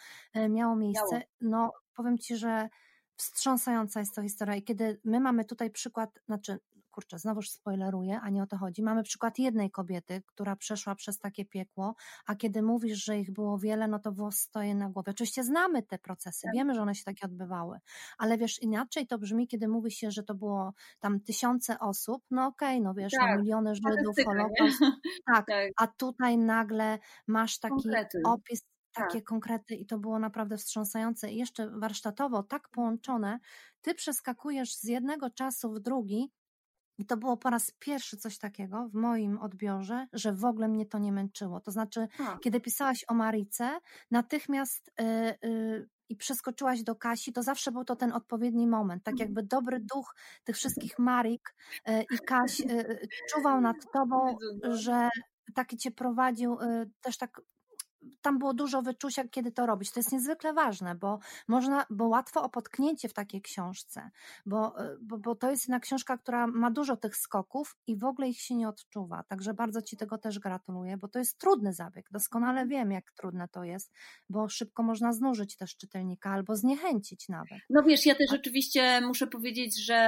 [0.48, 1.22] miało miejsce?
[1.40, 2.68] No, powiem Ci, że
[3.18, 6.58] wstrząsająca jest to historia i kiedy my mamy tutaj przykład, znaczy
[6.98, 8.82] kurczę, znowuż spoileruję, a nie o to chodzi.
[8.82, 11.94] Mamy przykład jednej kobiety, która przeszła przez takie piekło,
[12.26, 15.10] a kiedy mówisz, że ich było wiele, no to włos stoje na głowie.
[15.10, 16.54] Oczywiście znamy te procesy, tak.
[16.54, 17.78] wiemy, że one się takie odbywały,
[18.18, 22.46] ale wiesz, inaczej to brzmi, kiedy mówi się, że to było tam tysiące osób, no
[22.46, 23.30] okej, okay, no wiesz, no tak.
[23.30, 24.80] no miliony Żydów, Holokaust,
[25.34, 28.18] tak, tak, a tutaj nagle masz taki Konkrety.
[28.26, 29.24] opis takie tak.
[29.24, 33.38] konkrety i to było naprawdę wstrząsające i jeszcze warsztatowo tak połączone,
[33.80, 36.30] ty przeskakujesz z jednego czasu w drugi
[36.98, 40.86] i to było po raz pierwszy coś takiego w moim odbiorze, że w ogóle mnie
[40.86, 41.60] to nie męczyło.
[41.60, 42.38] To znaczy, A.
[42.38, 43.78] kiedy pisałaś o Marice,
[44.10, 49.04] natychmiast yy, yy, i przeskoczyłaś do Kasi, to zawsze był to ten odpowiedni moment.
[49.04, 49.28] Tak mhm.
[49.28, 51.54] jakby dobry duch tych wszystkich Marik
[51.86, 54.76] yy, i Kaś y, y, czuwał nad tobą, no.
[54.76, 55.08] że
[55.54, 57.40] taki cię prowadził, y, też tak
[58.22, 59.92] tam było dużo wyczucia, kiedy to robić.
[59.92, 64.10] To jest niezwykle ważne, bo można, bo łatwo o potknięcie w takiej książce,
[64.46, 68.04] bo, e, bo, bo to jest jedna książka, która ma dużo tych skoków i w
[68.04, 69.22] ogóle ich się nie odczuwa.
[69.28, 72.06] Także bardzo Ci tego też gratuluję, bo to jest trudny zabieg.
[72.10, 73.92] Doskonale wiem, jak trudne to jest,
[74.28, 77.58] bo szybko można znużyć też czytelnika albo zniechęcić nawet.
[77.70, 80.06] No wiesz, ja też rzeczywiście muszę powiedzieć, że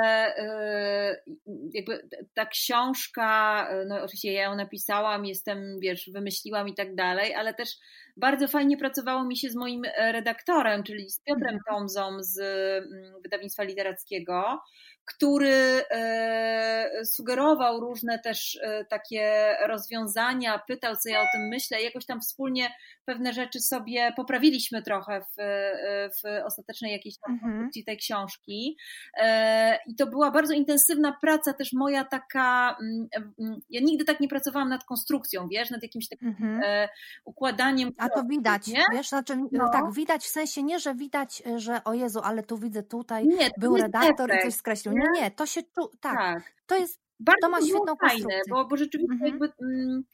[1.47, 6.95] yy, jakby ta książka, e, no oczywiście ja ją napisałam, jestem, wiesz, wymyśliłam i tak
[6.95, 7.80] dalej, ale też
[8.17, 11.61] bardzo fajnie pracowało mi się z moim e, redaktorem, czyli z Piotrem mhm.
[11.69, 14.59] Tomzą z mm, wydawnictwa literackiego,
[15.15, 21.83] który e, sugerował różne też e, takie rozwiązania, pytał, co ja o tym myślę.
[21.83, 22.71] Jakoś tam wspólnie
[23.05, 25.43] pewne rzeczy sobie poprawiliśmy trochę w,
[26.21, 27.53] w ostatecznej jakiejś tam mhm.
[27.53, 28.77] konstrukcji tej książki.
[29.87, 32.77] I to była bardzo intensywna praca, też moja taka.
[32.83, 33.09] Mm,
[33.41, 36.89] mm, ja nigdy tak nie pracowałam nad konstrukcją, wiesz, nad jakimś takim mhm.
[37.25, 38.85] układaniem a to widać, nie?
[38.93, 39.69] wiesz, znaczy, no.
[39.73, 43.51] tak, widać w sensie nie, że widać, że o Jezu, ale tu widzę tutaj, nie,
[43.57, 44.95] był redaktor efekt, i coś skreślił.
[44.95, 46.53] Nie, nie, to się czu, tak, tak.
[46.67, 49.31] to jest, Bardzo to ma świetną fajne, bo, bo rzeczywiście mhm.
[49.31, 49.53] jakby...
[49.65, 50.05] Mm,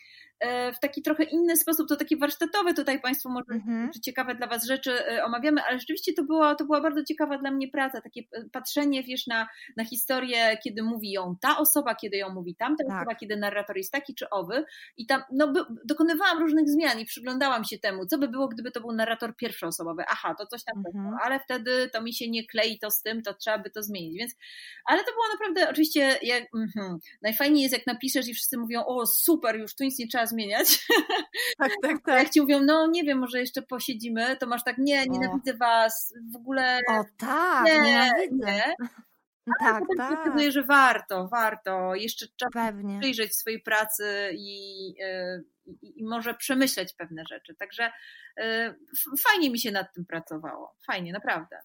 [0.76, 3.90] w taki trochę inny sposób, to taki warsztatowy tutaj Państwu może mhm.
[4.04, 7.50] ciekawe dla Was rzeczy e, omawiamy, ale rzeczywiście to była, to była bardzo ciekawa dla
[7.50, 12.16] mnie praca, takie e, patrzenie, wiesz, na, na historię, kiedy mówi ją ta osoba, kiedy
[12.16, 12.96] ją mówi tamta tak.
[12.96, 14.64] osoba, kiedy narrator jest taki czy owy
[14.96, 18.70] i tam, no, by, dokonywałam różnych zmian i przyglądałam się temu, co by było, gdyby
[18.70, 21.14] to był narrator pierwszoosobowy, aha, to coś tam, mhm.
[21.22, 24.18] ale wtedy to mi się nie klei to z tym, to trzeba by to zmienić,
[24.18, 24.34] więc,
[24.84, 29.06] ale to było naprawdę, oczywiście, jak, mm, najfajniej jest, jak napiszesz i wszyscy mówią, o
[29.06, 30.78] super, już tu nic nie trzeba zmieniać.
[31.58, 32.18] Tak, tak, tak.
[32.18, 35.56] Jak ci mówią, no nie wiem, może jeszcze posiedzimy, to masz tak, nie, nienawidzę o.
[35.56, 36.80] was, w ogóle.
[36.88, 38.46] O tak, nie, nienawidzę.
[38.46, 38.74] Nie.
[39.46, 40.18] Ale tak, tak.
[40.24, 41.94] Pokazuje, że warto, warto.
[41.94, 43.00] Jeszcze trzeba Pewnie.
[43.00, 47.54] przyjrzeć swojej pracy i, e, i, i, może przemyśleć pewne rzeczy.
[47.54, 47.92] Także
[48.40, 48.42] y,
[49.28, 50.74] fajnie mi się nad tym pracowało.
[50.86, 51.58] Fajnie, naprawdę.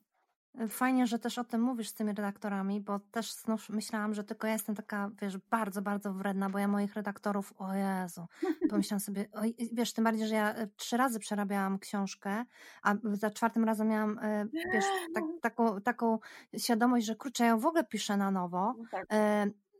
[0.69, 4.47] Fajnie, że też o tym mówisz z tymi redaktorami, bo też znów myślałam, że tylko
[4.47, 8.27] ja jestem taka, wiesz, bardzo, bardzo wredna, bo ja moich redaktorów, o Jezu,
[8.69, 12.45] pomyślałam sobie, oj, wiesz, tym bardziej, że ja e, trzy razy przerabiałam książkę,
[12.83, 14.85] a za czwartym razem miałam, e, wiesz,
[15.15, 16.19] tak, taką, taką
[16.57, 18.73] świadomość, że kurczę, ja ją w ogóle piszę na nowo.
[18.77, 19.05] No tak.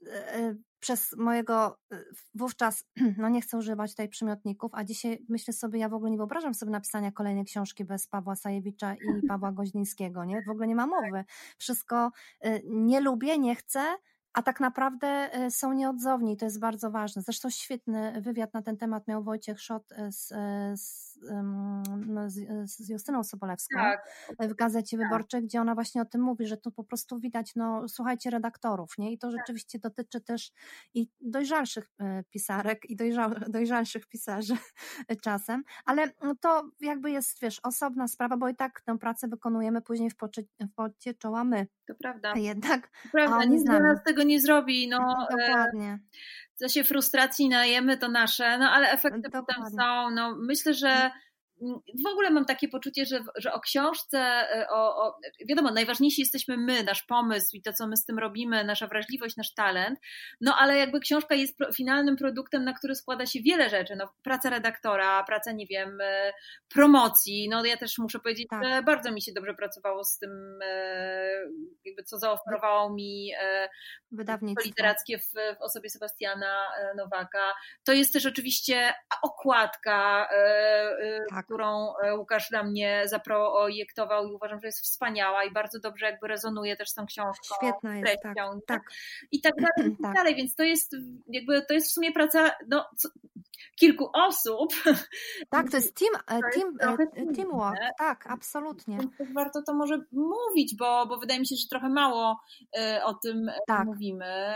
[0.08, 2.86] E, przez mojego y, wówczas,
[3.18, 6.54] no nie chcę używać tutaj przymiotników, a dzisiaj myślę sobie, ja w ogóle nie wyobrażam
[6.54, 8.98] sobie napisania kolejnej książki bez Pawła Sajewicza i
[9.30, 10.42] Pawła Goźnińskiego, nie?
[10.48, 11.24] W ogóle nie ma mowy.
[11.58, 12.12] Wszystko
[12.66, 13.98] nie lubię, nie chcę,
[14.34, 17.22] a tak naprawdę e, są nieodzowni, to jest bardzo ważne.
[17.22, 21.11] Zresztą świetny wywiad na ten temat miał Wojciech Szot e, z, e, z,
[22.08, 22.30] no,
[22.64, 24.04] z Justyną Sobolewską tak.
[24.40, 25.08] w Gazecie tak.
[25.08, 28.98] Wyborczej, gdzie ona właśnie o tym mówi, że tu po prostu widać, no słuchajcie redaktorów,
[28.98, 29.12] nie?
[29.12, 29.40] I to tak.
[29.40, 29.92] rzeczywiście tak.
[29.92, 30.52] dotyczy też
[30.94, 31.92] i dojrzalszych
[32.30, 34.56] pisarek i dojrzał, dojrzalszych pisarzy
[35.24, 40.10] czasem, ale to jakby jest, wiesz, osobna sprawa, bo i tak tę pracę wykonujemy później
[40.10, 41.68] w pocie, w pocie czoła my.
[41.88, 42.34] To prawda.
[42.36, 42.90] Jednak.
[43.04, 44.88] To prawda, nic dla nas tego nie zrobi.
[44.90, 46.00] No, e, Dokładnie.
[46.62, 50.10] Co się frustracji najemy, to nasze, no ale efekty potem są.
[50.12, 51.12] No, myślę, że
[52.04, 55.18] w ogóle mam takie poczucie, że, że o książce, e, o, o,
[55.50, 59.38] wiadomo, najważniejsi jesteśmy my, nasz pomysł i to, co my z tym robimy, nasza wrażliwość,
[59.38, 60.00] nasz talent,
[60.42, 64.50] no ale jakby książka jest finalnym produktem, na który składa się wiele rzeczy, no praca
[64.50, 66.34] redaktora, praca, nie wiem, e,
[66.70, 68.64] promocji, no ja też muszę powiedzieć, tak.
[68.64, 71.32] że bardzo mi się dobrze pracowało z tym, e,
[71.86, 73.32] jakby co zaoferowało mi
[74.12, 74.68] wydawnictwo.
[74.68, 77.54] literackie w, w osobie Sebastiana Nowaka.
[77.84, 80.30] To jest też oczywiście okładka,
[81.30, 86.06] tak którą e, Łukasz dla mnie zaprojektował i uważam, że jest wspaniała i bardzo dobrze
[86.06, 87.56] jakby rezonuje też z tą książką.
[87.56, 88.36] Świetna jest, tak,
[88.68, 88.82] tak.
[89.32, 90.96] I tak dalej, i tak dalej, więc to jest
[91.28, 92.90] jakby, to jest w sumie praca, no,
[93.80, 94.74] kilku osób.
[95.50, 98.98] Tak, to jest team, to team, jest teamwork, tak, absolutnie.
[99.34, 102.42] Warto to może mówić, bo, bo wydaje mi się, że trochę mało
[102.78, 103.86] e, o tym tak.
[103.86, 104.56] mówimy.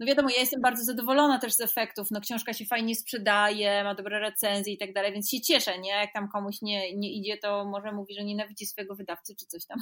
[0.00, 3.94] No wiadomo, ja jestem bardzo zadowolona też z efektów, no książka się fajnie sprzedaje, ma
[3.94, 5.90] dobre recenzje i tak dalej, więc się cieszę, nie?
[5.90, 9.66] Jak tam komuś nie, nie idzie, to może mówi, że nienawidzi swojego wydawcy czy coś
[9.66, 9.78] tam.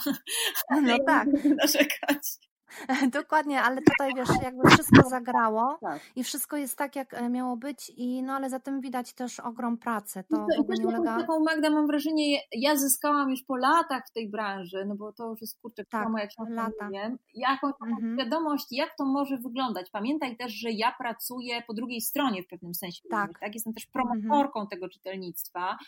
[0.83, 1.29] No tak.
[1.63, 2.39] Narzekać.
[3.13, 6.01] Dokładnie, ale tutaj wiesz, jakby wszystko zagrało tak.
[6.17, 9.41] i wszystko jest tak, jak e, miało być, i no ale za tym widać też
[9.41, 10.25] ogrom pracy.
[10.31, 11.21] To, no, i też nie ulega...
[11.21, 15.31] taką Magda mam wrażenie, ja zyskałam już po latach w tej branży, no bo to
[15.31, 16.89] już jest kurczę, tak, moja lata.
[17.35, 18.17] jakąś mhm.
[18.19, 19.91] świadomość, jak to może wyglądać.
[19.91, 23.03] Pamiętaj też, że ja pracuję po drugiej stronie w pewnym sensie.
[23.11, 23.39] Tak.
[23.41, 23.55] tak?
[23.55, 24.69] Jestem też promotorką mhm.
[24.69, 25.79] tego czytelnictwa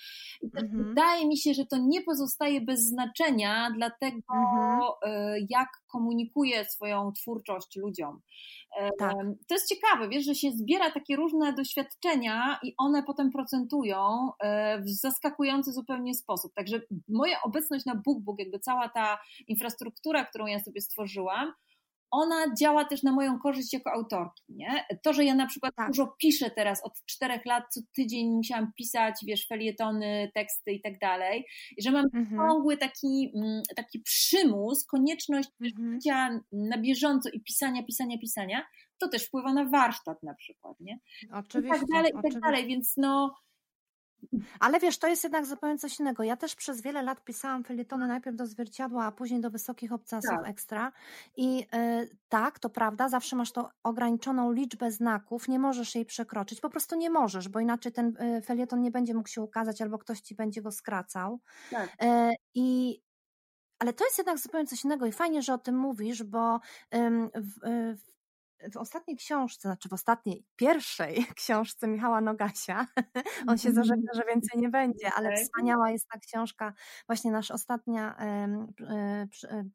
[0.42, 0.84] i też mhm.
[0.84, 4.80] wydaje mi się, że to nie pozostaje bez znaczenia dla tego, mhm.
[5.02, 8.20] e, jak komunikuję swoją twórczość ludziom.
[8.98, 9.14] Tak.
[9.48, 14.80] To jest ciekawe, wiesz, że się zbiera takie różne doświadczenia i one potem procentują e,
[14.80, 16.54] w zaskakujący zupełnie sposób.
[16.54, 21.52] Także moja obecność na BookBook, jakby cała ta infrastruktura, którą ja sobie stworzyłam,
[22.10, 24.42] ona działa też na moją korzyść jako autorki.
[24.48, 24.86] Nie?
[25.02, 25.86] To, że ja na przykład tak.
[25.86, 30.98] dużo piszę teraz od czterech lat, co tydzień musiałam pisać, wiesz, felietony, teksty i tak
[30.98, 32.40] dalej, i że mam mhm.
[32.40, 35.94] ciągły taki, mm, taki przymus, konieczność mhm.
[35.94, 38.66] życia na bieżąco i pisania, pisania, pisania,
[38.98, 40.98] to też wpływa na warsztat na przykład, nie?
[41.32, 41.76] Oczywiście.
[41.76, 43.34] I tak dalej, i tak dalej, więc no
[44.60, 46.22] ale wiesz, to jest jednak zupełnie coś innego.
[46.22, 50.30] Ja też przez wiele lat pisałam felietony najpierw do zwierciadła, a później do wysokich obcasów
[50.30, 50.48] tak.
[50.48, 50.92] ekstra.
[51.36, 56.60] I y, tak, to prawda, zawsze masz tą ograniczoną liczbę znaków, nie możesz jej przekroczyć,
[56.60, 59.98] po prostu nie możesz, bo inaczej ten y, felieton nie będzie mógł się ukazać albo
[59.98, 61.40] ktoś ci będzie go skracał.
[61.70, 61.88] Tak.
[62.02, 63.00] Y, I
[63.78, 66.60] ale to jest jednak zupełnie coś innego i fajnie, że o tym mówisz, bo
[67.34, 67.60] w,
[67.96, 68.17] w
[68.72, 72.86] w ostatniej książce, znaczy w ostatniej, pierwszej książce Michała Nogasia,
[73.46, 76.72] on się zażegna, że więcej nie będzie, ale wspaniała jest ta książka,
[77.06, 78.48] właśnie nasz ostatnia, e,
[78.88, 79.28] e,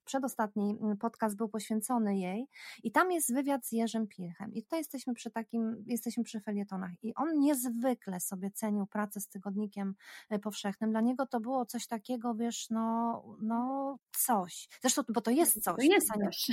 [0.06, 2.48] przedostatni podcast był poświęcony jej
[2.84, 4.54] i tam jest wywiad z Jerzym Pilchem.
[4.54, 9.28] I tutaj jesteśmy przy takim, jesteśmy przy felietonach i on niezwykle sobie cenił pracę z
[9.28, 9.96] tygodnikiem
[10.30, 15.32] e, powszechnym, dla niego to było coś takiego, wiesz, no, no coś, zresztą, bo to
[15.32, 16.48] jest coś, to jest, coś.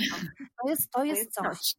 [0.63, 1.73] To jest, to jest coś.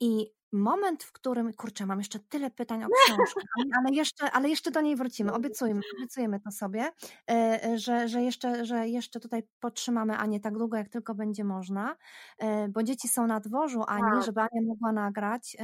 [0.00, 3.40] I moment, w którym, kurczę, mam jeszcze tyle pytań o książkę,
[3.78, 6.92] ale jeszcze, ale jeszcze do niej wrócimy, obiecujemy, obiecujemy to sobie,
[7.30, 11.44] e, e, że, że, jeszcze, że jeszcze tutaj potrzymamy Anię tak długo, jak tylko będzie
[11.44, 11.96] można,
[12.38, 14.24] e, bo dzieci są na dworzu Ani, tak.
[14.24, 15.56] żeby Ania mogła nagrać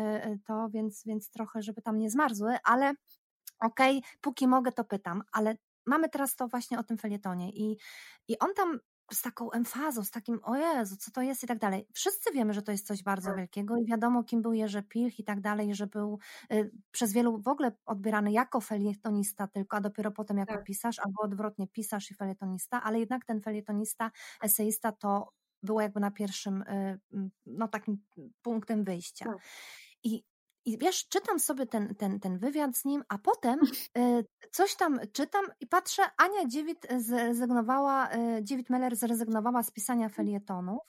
[0.46, 2.94] to, więc, więc trochę, żeby tam nie zmarzły, ale
[3.60, 7.76] okej, okay, póki mogę, to pytam, ale mamy teraz to właśnie o tym felietonie i,
[8.28, 8.78] i on tam
[9.14, 11.86] z taką emfazą, z takim o Jezu, co to jest i tak dalej.
[11.92, 13.36] Wszyscy wiemy, że to jest coś bardzo tak.
[13.36, 16.18] wielkiego i wiadomo, kim był Jerzy Pilch i tak dalej, że był
[16.52, 20.64] y, przez wielu w ogóle odbierany jako felietonista tylko, a dopiero potem jako tak.
[20.64, 24.10] pisarz, albo odwrotnie pisarz i felietonista, ale jednak ten felietonista,
[24.42, 27.00] eseista to było jakby na pierwszym, y,
[27.46, 27.98] no takim
[28.42, 29.24] punktem wyjścia.
[29.24, 29.36] Tak.
[30.04, 30.24] I
[30.64, 33.60] i wiesz, czytam sobie ten, ten, ten wywiad z nim, a potem
[33.98, 40.08] y, coś tam czytam i patrzę, Ania Dziewit zrezygnowała, y, Dziewit Meller zrezygnowała z pisania
[40.08, 40.82] felietonów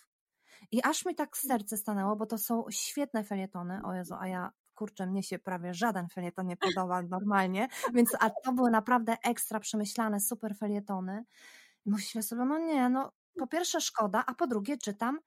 [0.72, 4.52] i aż mi tak serce stanęło, bo to są świetne felietony, o Jezu, a ja
[4.76, 9.60] kurczę, mnie się prawie żaden felieton nie podoba normalnie, więc a to były naprawdę ekstra
[9.60, 11.26] przemyślane, super felietony.
[11.86, 15.20] Myślę sobie, no nie, no po pierwsze szkoda, a po drugie czytam,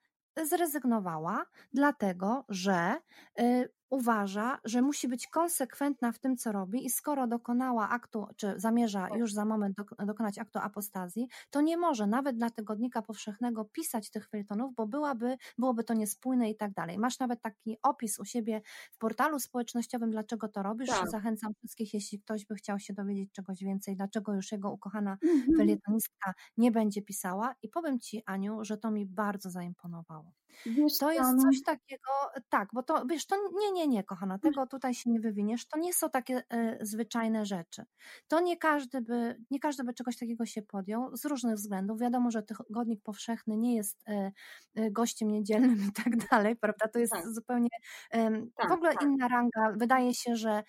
[0.45, 2.97] zrezygnowała, dlatego że
[3.41, 8.55] y, uważa, że musi być konsekwentna w tym, co robi i skoro dokonała aktu, czy
[8.57, 14.11] zamierza już za moment dokonać aktu apostazji, to nie może nawet dla tygodnika powszechnego pisać
[14.11, 16.99] tych felietonów, bo byłaby, byłoby to niespójne i tak dalej.
[16.99, 20.89] Masz nawet taki opis u siebie w portalu społecznościowym, dlaczego to robisz.
[20.89, 21.11] Tak.
[21.11, 25.57] Zachęcam wszystkich, jeśli ktoś by chciał się dowiedzieć czegoś więcej, dlaczego już jego ukochana mhm.
[25.57, 27.55] felietonistka nie będzie pisała.
[27.63, 30.33] I powiem Ci, Aniu, że to mi bardzo zaimponowało.
[30.67, 32.11] Wiesz, to jest coś takiego,
[32.49, 35.79] tak, bo to, wiesz, to nie, nie, nie, kochana, tego tutaj się nie wywiniesz, to
[35.79, 37.85] nie są takie y, zwyczajne rzeczy.
[38.29, 42.01] To nie każdy by, nie każdy by czegoś takiego się podjął, z różnych względów.
[42.01, 44.33] Wiadomo, że tygodnik powszechny nie jest y,
[44.81, 47.29] y, gościem niedzielnym i tak dalej, prawda, to jest tak.
[47.29, 47.69] zupełnie
[48.11, 49.03] tak, w ogóle tak.
[49.03, 49.73] inna ranga.
[49.77, 50.63] Wydaje się, że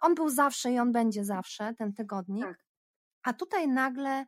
[0.00, 2.44] on był zawsze i on będzie zawsze, ten tygodnik.
[2.44, 2.58] Tak.
[3.22, 4.26] A tutaj nagle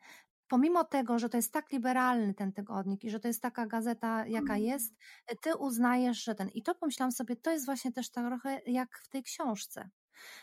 [0.48, 4.26] pomimo tego, że to jest tak liberalny ten tygodnik i że to jest taka gazeta,
[4.26, 4.62] jaka mhm.
[4.62, 4.94] jest,
[5.40, 6.48] ty uznajesz, że ten.
[6.48, 9.90] I to pomyślałam sobie, to jest właśnie też trochę jak w tej książce.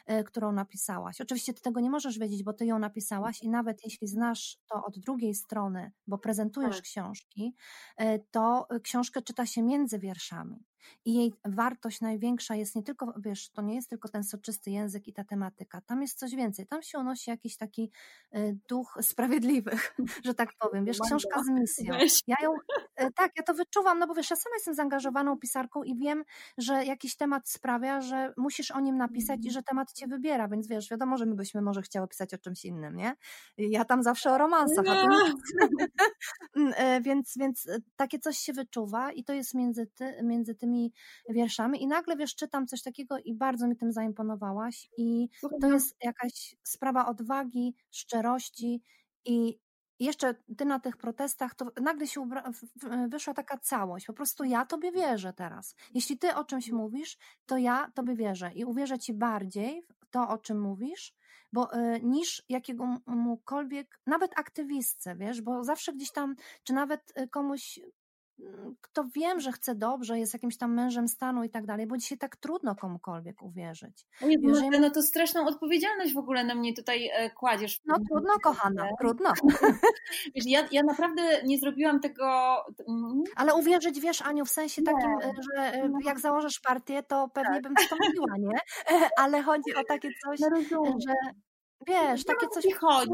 [0.05, 1.21] E, którą napisałaś.
[1.21, 4.85] Oczywiście ty tego nie możesz wiedzieć, bo ty ją napisałaś i nawet jeśli znasz to
[4.85, 6.83] od drugiej strony, bo prezentujesz tak.
[6.83, 7.55] książki,
[7.97, 10.65] e, to książkę czyta się między wierszami.
[11.05, 15.07] I jej wartość największa jest nie tylko, wiesz, to nie jest tylko ten soczysty język
[15.07, 15.81] i ta tematyka.
[15.81, 16.67] Tam jest coś więcej.
[16.67, 17.91] Tam się unosi jakiś taki
[18.31, 20.85] e, duch sprawiedliwych, że tak powiem.
[20.85, 21.93] Wiesz, książka z misją.
[22.27, 22.51] Ja ją,
[23.15, 26.23] tak, ja to wyczuwam, no bo wiesz, ja sama jestem zaangażowaną pisarką i wiem,
[26.57, 29.53] że jakiś temat sprawia, że musisz o nim napisać i mhm.
[29.53, 32.65] że temat cię wybiera, więc wiesz, wiadomo, że my byśmy może chciały pisać o czymś
[32.65, 33.15] innym, nie?
[33.57, 34.93] Ja tam zawsze o romansach, a
[36.57, 40.93] mm, więc, więc takie coś się wyczuwa i to jest między, ty, między tymi
[41.29, 45.29] wierszami i nagle, wiesz, czytam coś takiego i bardzo mi tym zaimponowałaś i
[45.61, 48.83] to jest jakaś sprawa odwagi, szczerości
[49.25, 49.59] i
[49.99, 52.29] jeszcze ty na tych protestach, to nagle się
[53.07, 54.05] wyszła taka całość.
[54.05, 55.75] Po prostu ja tobie wierzę teraz.
[55.93, 56.81] Jeśli ty o czymś mm.
[56.81, 61.13] mówisz, to ja tobie wierzę i uwierzę ci bardziej w to, o czym mówisz,
[61.53, 67.79] bo y, niż jakiemukolwiek, nawet aktywistce, wiesz, bo zawsze gdzieś tam, czy nawet y, komuś
[68.81, 72.17] kto wiem, że chce dobrze, jest jakimś tam mężem stanu i tak dalej, bo dzisiaj
[72.17, 74.05] tak trudno komukolwiek uwierzyć.
[74.23, 74.79] Ojej, Jeżeli...
[74.79, 77.81] No to straszną odpowiedzialność w ogóle na mnie tutaj e, kładziesz.
[77.85, 79.33] No trudno, kochana, trudno.
[80.35, 82.55] Wiesz, ja, ja naprawdę nie zrobiłam tego...
[83.35, 85.33] Ale uwierzyć, wiesz, Aniu, w sensie takim, nie.
[85.55, 85.99] że e, no.
[86.05, 87.63] jak założysz partię, to pewnie tak.
[87.63, 88.59] bym wstąpiła, nie?
[89.17, 90.49] Ale chodzi o takie coś, no
[91.07, 91.13] że
[91.87, 92.65] wiesz, takie coś...
[92.79, 93.11] chodzi.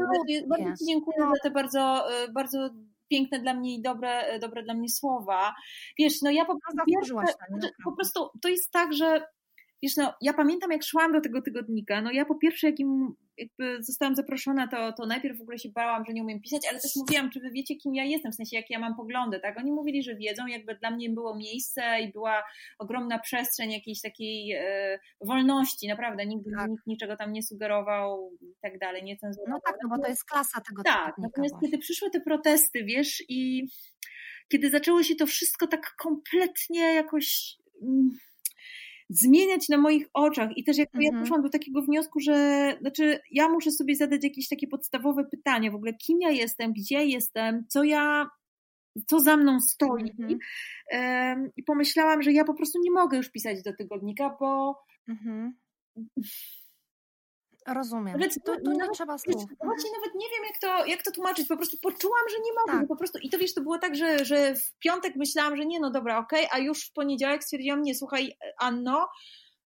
[0.48, 1.30] Bardzo Ci dziękuję no.
[1.30, 2.70] za te bardzo, bardzo
[3.08, 5.54] piękne dla mnie i dobre, dobre dla mnie słowa.
[5.98, 7.14] Wiesz, no ja po prostu, pierwsze,
[7.84, 9.26] po prostu to jest tak, że
[9.82, 13.82] wiesz, no ja pamiętam jak szłam do tego tygodnika, no ja po pierwsze jakim jakby
[13.82, 16.96] zostałam zaproszona, to, to najpierw w ogóle się bałam, że nie umiem pisać, ale też
[16.96, 19.58] mówiłam, czy wy wiecie, kim ja jestem, w sensie, jakie ja mam poglądy, tak?
[19.58, 22.42] Oni mówili, że wiedzą, jakby dla mnie było miejsce i była
[22.78, 26.70] ogromna przestrzeń jakiejś takiej e, wolności, naprawdę, nigdy tak.
[26.70, 29.54] nikt niczego tam nie sugerował i tak dalej, nie cenzurował.
[29.54, 31.68] No tak, no bo to jest klasa tego Tak, natomiast właśnie.
[31.68, 33.68] kiedy przyszły te protesty, wiesz, i
[34.48, 38.10] kiedy zaczęło się to wszystko tak kompletnie jakoś mm,
[39.08, 41.14] zmieniać na moich oczach i też jakby mhm.
[41.14, 45.70] ja doszłam do takiego wniosku, że znaczy ja muszę sobie zadać jakieś takie podstawowe pytanie
[45.70, 48.26] w ogóle, kim ja jestem, gdzie jestem, co ja
[49.06, 50.10] co za mną stoi.
[50.20, 51.50] Mhm.
[51.56, 54.78] I pomyślałam, że ja po prostu nie mogę już pisać do tygodnika, bo
[55.08, 55.54] mhm.
[57.66, 58.18] Rozumiem.
[58.18, 59.44] Nawet, tu, tu nie trzeba słów.
[59.64, 61.48] Właśnie nawet nie wiem, jak to, jak to tłumaczyć.
[61.48, 62.80] Po prostu poczułam, że nie mogę.
[62.80, 62.88] Tak.
[62.88, 65.80] Po prostu, I to wiesz, to było tak, że, że w piątek myślałam, że nie,
[65.80, 69.08] no dobra, okej, okay, a już w poniedziałek stwierdziłam, nie, słuchaj, Anno,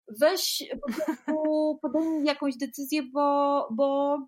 [0.08, 1.34] weź po prostu
[1.82, 4.18] podejmij jakąś decyzję, bo, bo,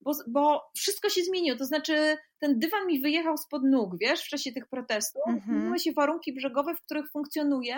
[0.00, 1.58] bo, bo wszystko się zmieniło.
[1.58, 5.22] To znaczy, ten dywan mi wyjechał spod nóg, wiesz, w czasie tych protestów.
[5.28, 5.58] Mhm.
[5.58, 7.76] Zmieniły się warunki brzegowe, w których funkcjonuję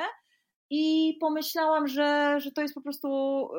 [0.70, 3.08] i pomyślałam, że, że to jest po prostu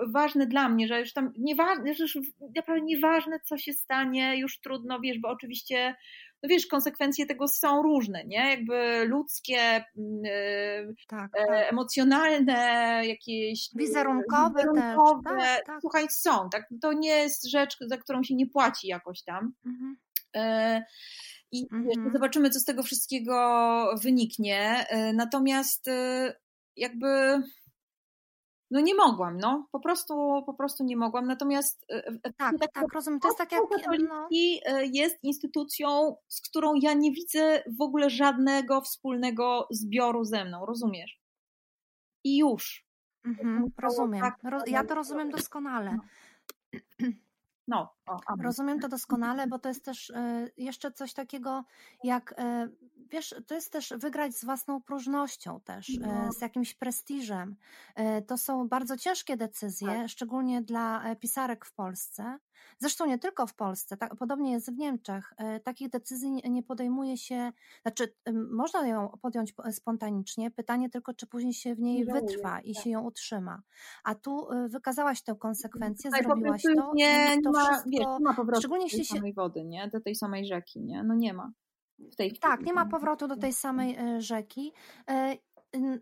[0.07, 2.17] ważne dla mnie, że już tam nieważne, że już
[2.55, 5.95] naprawdę nieważne, co się stanie, już trudno, wiesz, bo oczywiście,
[6.43, 8.49] no wiesz, konsekwencje tego są różne, nie?
[8.49, 11.71] Jakby ludzkie, yy, tak, tak.
[11.71, 15.43] emocjonalne, jakieś wizerunkowe, wizerunkowe też.
[15.43, 15.81] Tak, tak.
[15.81, 16.69] słuchaj, są, tak?
[16.81, 19.53] To nie jest rzecz, za którą się nie płaci jakoś tam.
[19.65, 19.97] Mhm.
[20.35, 20.83] Yy,
[21.51, 22.11] i mhm.
[22.13, 24.85] zobaczymy, co z tego wszystkiego wyniknie.
[25.13, 25.89] Natomiast
[26.77, 27.41] jakby
[28.71, 31.27] no nie mogłam, no, po prostu, po prostu nie mogłam.
[31.27, 33.63] Natomiast e, e, tak, tak, tak rozumiem, to jest tak jak
[34.09, 34.27] no.
[34.93, 41.19] jest instytucją, z którą ja nie widzę w ogóle żadnego wspólnego zbioru ze mną, rozumiesz?
[42.23, 42.87] I już.
[43.25, 44.21] Mhm, rozumiem.
[44.21, 44.35] Tak,
[44.67, 45.97] ja to rozumiem doskonale.
[46.99, 47.09] No.
[47.67, 51.63] No, o, rozumiem to doskonale, bo to jest też e, jeszcze coś takiego
[52.03, 52.69] jak, e,
[53.11, 56.31] wiesz, to jest też wygrać z własną próżnością też, e, no.
[56.31, 57.55] z jakimś prestiżem.
[58.27, 60.09] To są bardzo ciężkie decyzje, tak.
[60.09, 62.37] szczególnie dla pisarek w Polsce.
[62.79, 65.33] Zresztą nie tylko w Polsce, tak, podobnie jest w Niemczech.
[65.63, 67.51] Takich decyzji nie podejmuje się,
[67.81, 68.15] znaczy
[68.51, 72.83] można ją podjąć spontanicznie, pytanie tylko, czy później się w niej wytrwa i tak.
[72.83, 73.61] się ją utrzyma.
[74.03, 76.91] A tu wykazałaś tę konsekwencję, zrobiłaś to.
[76.95, 79.15] Nie, to ma, wszystko, wiesz, nie ma powrotu szczególnie do tej się...
[79.15, 79.87] samej wody, nie?
[79.87, 81.03] Do tej samej rzeki, nie?
[81.03, 81.51] No nie ma.
[81.99, 84.73] W tej tak, nie ma powrotu do tej samej e, rzeki.
[85.09, 85.37] E,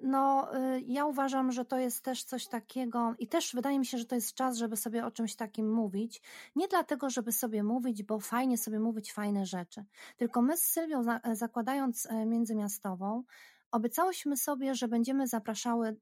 [0.03, 3.97] no, e, ja uważam, że to jest też coś takiego, i też wydaje mi się,
[3.97, 6.21] że to jest czas, żeby sobie o czymś takim mówić.
[6.55, 9.85] Nie dlatego, żeby sobie mówić, bo fajnie sobie mówić fajne rzeczy,
[10.17, 13.23] tylko my z Sylwią, zakładając międzymiastową,
[13.71, 15.95] obiecałyśmy sobie, że będziemy zapraszały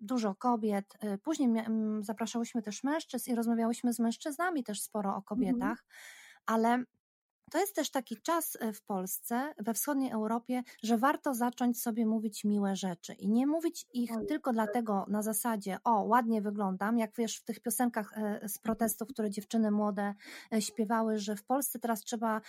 [0.00, 0.98] dużo kobiet.
[1.22, 1.48] Później
[2.00, 5.24] zapraszałyśmy też mężczyzn i rozmawiałyśmy z mężczyznami też sporo o mhm.
[5.24, 5.84] kobietach,
[6.46, 6.84] ale
[7.50, 12.06] to jest też taki czas e, w Polsce, we wschodniej Europie, że warto zacząć sobie
[12.06, 17.16] mówić miłe rzeczy i nie mówić ich tylko dlatego na zasadzie, o, ładnie wyglądam, jak
[17.16, 20.14] wiesz w tych piosenkach e, z protestów, które dziewczyny młode
[20.52, 22.40] e, śpiewały, że w Polsce teraz trzeba,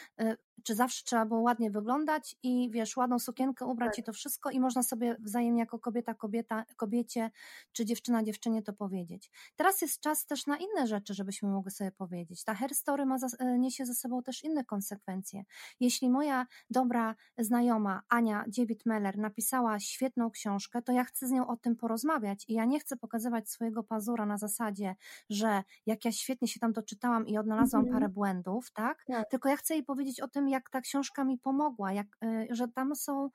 [0.63, 3.99] czy zawsze trzeba było ładnie wyglądać i wiesz, ładną sukienkę ubrać tak.
[3.99, 7.31] i to wszystko i można sobie wzajemnie jako kobieta, kobieta, kobiecie,
[7.71, 9.31] czy dziewczyna, dziewczynie to powiedzieć.
[9.55, 12.43] Teraz jest czas też na inne rzeczy, żebyśmy mogli sobie powiedzieć.
[12.43, 13.17] Ta hair story ma,
[13.57, 15.43] niesie ze sobą też inne konsekwencje konsekwencje.
[15.79, 21.57] Jeśli moja dobra znajoma Ania Dziewit-Meller napisała świetną książkę, to ja chcę z nią o
[21.57, 24.95] tym porozmawiać i ja nie chcę pokazywać swojego pazura na zasadzie,
[25.29, 27.99] że jak ja świetnie się tam doczytałam i odnalazłam mhm.
[27.99, 29.03] parę błędów, tak?
[29.07, 29.29] tak?
[29.29, 32.67] Tylko ja chcę jej powiedzieć o tym, jak ta książka mi pomogła, jak, y, że
[32.67, 33.29] tam są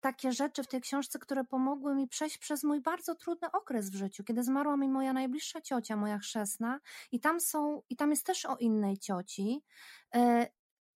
[0.00, 3.94] takie rzeczy w tej książce, które pomogły mi przejść przez mój bardzo trudny okres w
[3.94, 6.80] życiu, kiedy zmarła mi moja najbliższa ciocia, moja chrzestna,
[7.12, 9.64] i tam są, i tam jest też o innej cioci.
[10.14, 10.46] E,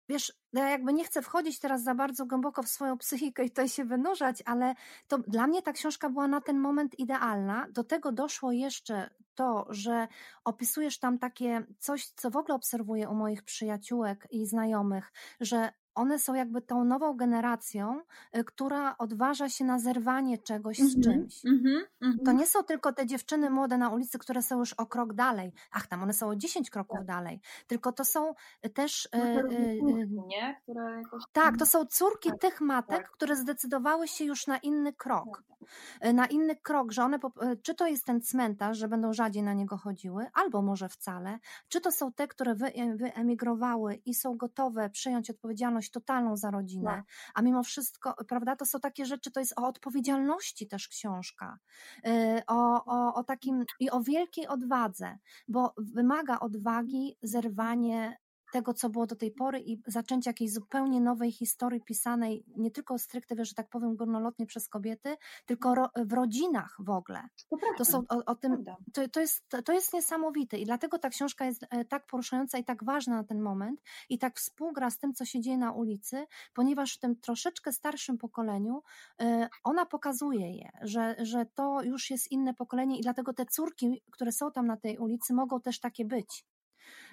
[0.08, 3.68] wiesz, ja jakby nie chcę wchodzić teraz za bardzo głęboko w swoją psychikę i tutaj
[3.68, 4.74] się wynurzać, ale
[5.08, 7.66] to dla mnie ta książka była na ten moment idealna.
[7.70, 10.08] Do tego doszło jeszcze to, że
[10.44, 16.18] opisujesz tam takie coś, co w ogóle obserwuję u moich przyjaciółek i znajomych, że one
[16.18, 18.00] są jakby tą nową generacją,
[18.36, 21.44] y, która odważa się na zerwanie czegoś z czymś.
[21.44, 24.86] Mm -hmm, to nie są tylko te dziewczyny młode na ulicy, które są już o
[24.86, 25.52] krok dalej.
[25.72, 27.06] Ach, tam one są o 10 kroków tak.
[27.06, 27.40] dalej.
[27.66, 28.34] Tylko to są
[28.74, 29.08] też.
[29.12, 30.60] No to córki, nie?
[30.62, 31.22] Które jakoś...
[31.32, 33.10] Tak, to są córki tak, tych matek, tak.
[33.10, 35.42] które zdecydowały się już na inny krok.
[35.48, 36.14] Tak.
[36.14, 37.18] Na inny krok, że one,
[37.62, 41.38] czy to jest ten cmentarz, że będą rzadziej na niego chodziły, albo może wcale,
[41.68, 42.54] czy to są te, które
[42.94, 47.04] wyemigrowały i są gotowe przyjąć odpowiedzialność totalną za rodzinę, tak.
[47.34, 51.58] a mimo wszystko, prawda, to są takie rzeczy, to jest o odpowiedzialności też książka,
[52.06, 55.18] y, o, o, o takim i o wielkiej odwadze,
[55.48, 58.23] bo wymaga odwagi zerwanie
[58.54, 62.98] tego, co było do tej pory i zaczęcie jakiejś zupełnie nowej historii pisanej, nie tylko
[62.98, 67.22] stricte, że tak powiem, górnolotnie przez kobiety, tylko ro, w rodzinach w ogóle.
[67.50, 71.08] To, to są o, o tym, to, to, jest, to jest niesamowite i dlatego ta
[71.08, 74.98] książka jest e, tak poruszająca i tak ważna na ten moment i tak współgra z
[74.98, 78.82] tym, co się dzieje na ulicy, ponieważ w tym troszeczkę starszym pokoleniu
[79.20, 84.02] e, ona pokazuje je, że, że to już jest inne pokolenie i dlatego te córki,
[84.10, 86.44] które są tam na tej ulicy, mogą też takie być.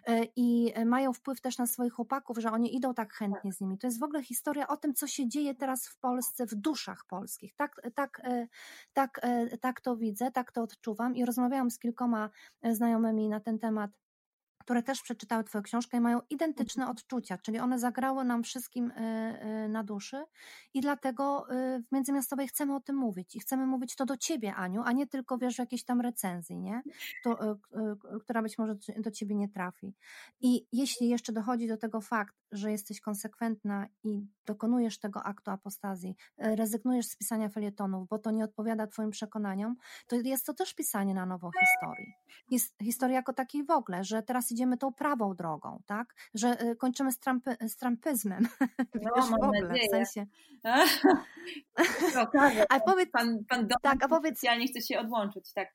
[0.08, 3.78] E, i mają wpływ też na swoich chłopaków, że oni idą tak chętnie z nimi.
[3.78, 7.06] To jest w ogóle historia o tym, co się dzieje teraz w Polsce, w duszach
[7.06, 7.56] polskich.
[7.56, 8.48] Tak, tak, e,
[8.94, 12.30] tak, e, tak to widzę, tak to odczuwam i rozmawiałam z kilkoma
[12.64, 13.92] znajomymi na ten temat
[14.62, 16.98] które też przeczytały Twoją książkę i mają identyczne mhm.
[16.98, 18.94] odczucia, czyli one zagrały nam wszystkim y,
[19.66, 20.24] y, na duszy
[20.74, 24.56] i dlatego y, w Międzymiastowej chcemy o tym mówić i chcemy mówić to do Ciebie,
[24.56, 26.82] Aniu, a nie tylko, wiesz, w jakiejś tam recenzji, nie?
[27.24, 27.58] To,
[28.22, 29.94] która być może do Ciebie nie trafi.
[30.42, 36.16] I jeśli jeszcze dochodzi do tego fakt, że jesteś konsekwentna i dokonujesz tego aktu apostazji,
[36.38, 39.76] rezygnujesz z pisania felietonów, bo to nie odpowiada Twoim przekonaniom,
[40.08, 42.14] to jest to też pisanie na nowo historii.
[42.50, 46.16] Jest historia jako takiej w ogóle, że teraz idziemy tą prawą drogą, tak?
[46.34, 48.48] Że y, kończymy z, trampy, z trampyzmem.
[49.02, 49.88] No, Wiesz, w ogóle, nadzieję.
[49.88, 50.26] w sensie.
[52.70, 55.74] a powiedz, pan, pan tak, a powiedz, specjalnie chce się odłączyć, tak.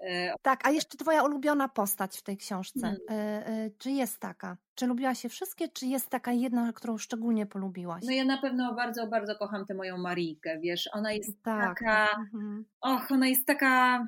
[0.00, 2.96] E, tak, a jeszcze twoja ulubiona postać w tej książce.
[3.08, 3.70] Hmm.
[3.78, 4.56] Czy jest taka?
[4.74, 8.02] Czy lubiłaś się wszystkie, czy jest taka jedna, którą szczególnie polubiłaś?
[8.06, 11.78] No ja na pewno bardzo, bardzo kocham tę moją Marijkę, wiesz, ona jest tak.
[11.78, 12.64] taka, mhm.
[12.80, 14.06] och, ona jest taka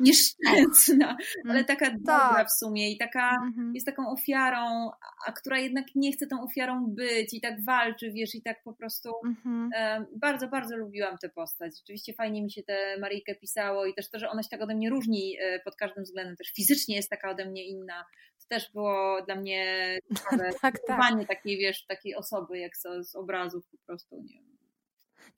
[0.00, 2.48] nieszczęsna, ale mm, taka dobra tak.
[2.48, 3.74] w sumie i taka mhm.
[3.74, 4.90] jest taką ofiarą,
[5.26, 8.72] a która jednak nie chce tą ofiarą być i tak walczy, wiesz, i tak po
[8.72, 9.70] prostu mhm.
[9.76, 11.78] e, bardzo, bardzo lubiłam tę postać.
[11.78, 14.74] Rzeczywiście fajnie mi się tę Maryjkę pisało i też to, że ona się tak ode
[14.74, 18.04] mnie różni e, pod każdym względem, też fizycznie jest taka ode mnie inna.
[18.40, 21.28] To też było dla mnie ciekawe, tak, tak.
[21.28, 24.59] takiej, wiesz, takiej osoby, jak z, z obrazów po prostu, nie wiem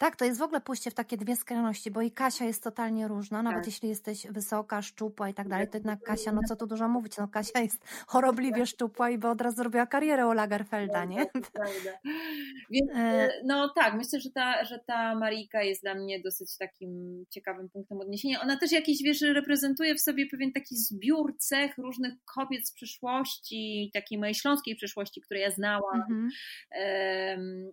[0.02, 3.08] tak, to jest w ogóle pójście w takie dwie skrajności, bo i Kasia jest totalnie
[3.08, 3.66] różna, nawet tak.
[3.66, 7.16] jeśli jesteś wysoka, szczupła i tak dalej, to jednak Kasia, no co tu dużo mówić,
[7.18, 11.26] no Kasia jest chorobliwie szczupła i by od razu zrobiła karierę u Lagerfelda, nie?
[12.70, 13.42] Więc e, e...
[13.44, 18.00] no tak, myślę, że ta, że ta Marika jest dla mnie dosyć takim ciekawym punktem
[18.00, 18.40] odniesienia.
[18.40, 23.90] Ona też jakiś, wiesz, reprezentuje w sobie pewien taki zbiór cech różnych kobiet z przyszłości,
[23.94, 26.00] takiej mojej śląskiej przyszłości, które ja znałam.
[26.00, 26.30] Mhm.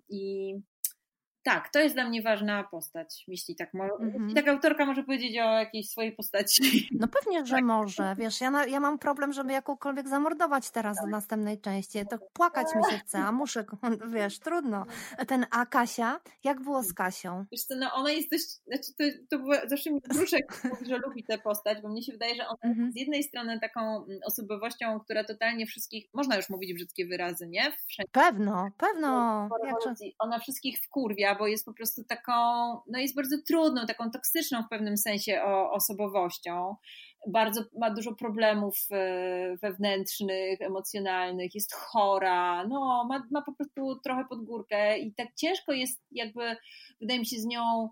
[0.09, 0.53] I
[1.43, 4.33] tak, to jest dla mnie ważna postać, jeśli tak, mo- mm-hmm.
[4.35, 6.87] taka autorka może powiedzieć o jakiejś swojej postaci.
[6.91, 7.63] No pewnie, że tak.
[7.63, 8.15] może.
[8.17, 11.05] Wiesz, ja, na, ja mam problem, żeby jakąkolwiek zamordować teraz tak.
[11.07, 11.99] w następnej części.
[12.09, 13.65] To płakać mi się chce, a muszę,
[14.15, 14.85] wiesz, trudno.
[15.27, 17.45] Ten, a Kasia, jak było z Kasią?
[17.51, 20.97] Wiesz co, no ona jest dość, znaczy to, to było, zawsze mi Gruszek mówi, że
[20.97, 22.91] lubi tę postać, bo mnie się wydaje, że ona mm-hmm.
[22.91, 27.71] z jednej strony taką mm, osobowością, która totalnie wszystkich, można już mówić brzydkie wyrazy, nie?
[27.87, 28.11] Wszędzie.
[28.11, 29.49] Pewno, pewno.
[30.19, 32.33] Ona wszystkich wkurwia, bo jest po prostu taką,
[32.87, 36.75] no jest bardzo trudną, taką toksyczną w pewnym sensie osobowością.
[37.27, 44.25] Bardzo ma dużo problemów e, wewnętrznych, emocjonalnych, jest chora, no ma, ma po prostu trochę
[44.29, 46.55] pod górkę i tak ciężko jest jakby,
[47.01, 47.89] wydaje mi się, z nią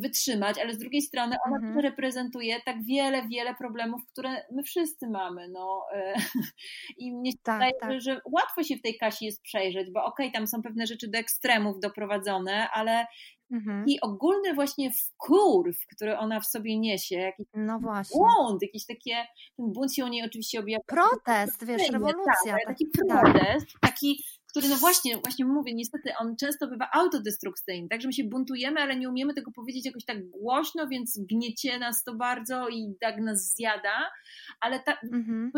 [0.00, 1.78] wytrzymać, ale z drugiej strony ona mhm.
[1.78, 5.48] reprezentuje tak wiele, wiele problemów, które my wszyscy mamy.
[5.48, 5.82] No.
[5.94, 6.14] E,
[6.98, 8.00] I mnie się tak, wydaje, tak.
[8.00, 11.08] że łatwo się w tej Kasi jest przejrzeć, bo okej, okay, tam są pewne rzeczy
[11.08, 13.06] do ekstremów doprowadzone, ale
[13.52, 13.84] mhm.
[13.86, 18.20] i ogólny właśnie wkurw, który ona w sobie niesie, jakiś no właśnie.
[18.20, 19.26] błąd, jakiś takie,
[19.56, 20.84] ten bunt się o niej oczywiście objawia.
[20.86, 22.52] Protest, wiesz, rewolucja.
[22.52, 24.24] Tak, taki protest, taki
[24.56, 28.80] który no właśnie, właśnie mówię, niestety on często bywa autodestrukcyjny, tak, że my się buntujemy,
[28.80, 33.18] ale nie umiemy tego powiedzieć jakoś tak głośno, więc gniecie nas to bardzo i tak
[33.18, 34.10] nas zjada,
[34.60, 35.52] ale ta, mhm.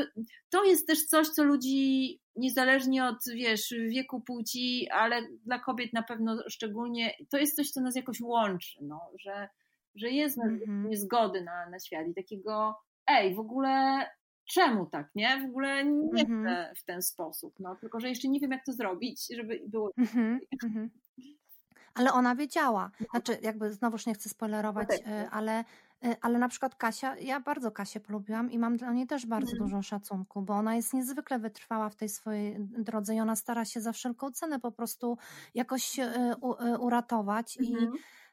[0.51, 6.03] to jest też coś, co ludzi niezależnie od, wiesz, wieku, płci, ale dla kobiet na
[6.03, 9.49] pewno szczególnie, to jest coś, co nas jakoś łączy, no, że,
[9.95, 10.89] że jest mhm.
[10.89, 12.75] niezgody na, na świat i takiego,
[13.07, 14.07] ej, w ogóle
[14.49, 15.41] czemu tak, nie?
[15.41, 16.45] W ogóle nie mhm.
[16.45, 19.93] chcę w ten sposób, no, tylko że jeszcze nie wiem, jak to zrobić, żeby było.
[19.99, 20.91] Mhm, mhm.
[21.95, 22.91] Ale ona wiedziała.
[23.01, 23.07] No.
[23.11, 25.65] Znaczy, jakby znowuż nie chcę spoilerować, e, ale,
[26.05, 29.53] e, ale na przykład Kasia, ja bardzo Kasię polubiłam i mam dla niej też bardzo
[29.53, 29.71] mhm.
[29.71, 33.81] dużo szacunku, bo ona jest niezwykle wytrwała w tej swojej drodze i ona stara się
[33.81, 35.19] za wszelką cenę po prostu
[35.55, 36.37] jakoś e,
[36.79, 37.77] uratować i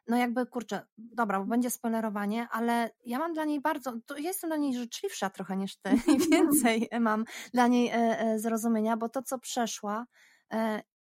[0.07, 4.49] no jakby kurczę, dobra, bo będzie spoilerowanie, ale ja mam dla niej bardzo, to jestem
[4.49, 7.91] dla niej życzliwsza trochę niż ty i więcej mam dla niej
[8.35, 10.05] zrozumienia, bo to, co przeszła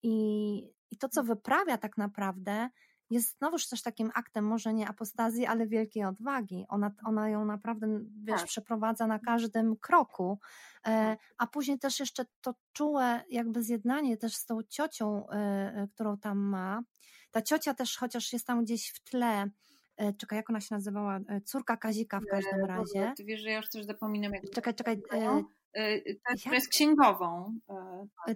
[0.02, 2.68] i i to, co wyprawia tak naprawdę,
[3.10, 6.64] jest znowuż też takim aktem, może nie apostazji, ale wielkiej odwagi.
[6.68, 7.86] Ona, ona ją naprawdę,
[8.24, 8.48] wiesz, tak.
[8.48, 10.38] przeprowadza na każdym kroku.
[10.84, 11.18] E, tak.
[11.38, 16.18] a później też jeszcze to czułe jakby zjednanie też z tą ciocią, e, e, którą
[16.18, 16.82] tam ma.
[17.34, 19.50] Ta ciocia też, chociaż jest tam gdzieś w tle,
[20.18, 21.20] czekaj, jak ona się nazywała?
[21.44, 23.12] Córka Kazika w każdym razie.
[23.16, 24.32] Ty wiesz, że ja już też zapominam.
[24.32, 24.98] Jak czekaj, czekaj.
[25.78, 27.58] Y, ta, która jest księgową.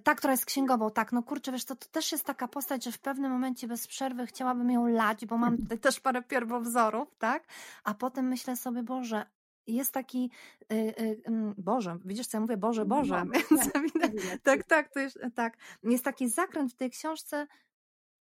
[0.05, 1.13] Ta, która jest księgową, tak.
[1.13, 4.27] No kurczę, wiesz, to, to też jest taka postać, że w pewnym momencie bez przerwy
[4.27, 7.45] chciałabym ją lać, bo mam tutaj też parę pierwowzorów, tak?
[7.85, 9.27] A potem myślę sobie, Boże,
[9.67, 10.31] jest taki,
[10.73, 11.23] y, y,
[11.59, 13.83] Boże, widzisz co ja mówię, Boże, Boże, no, więc tak,
[14.43, 15.57] tak, tak, to jest, tak.
[15.83, 17.47] Jest taki zakręt w tej książce,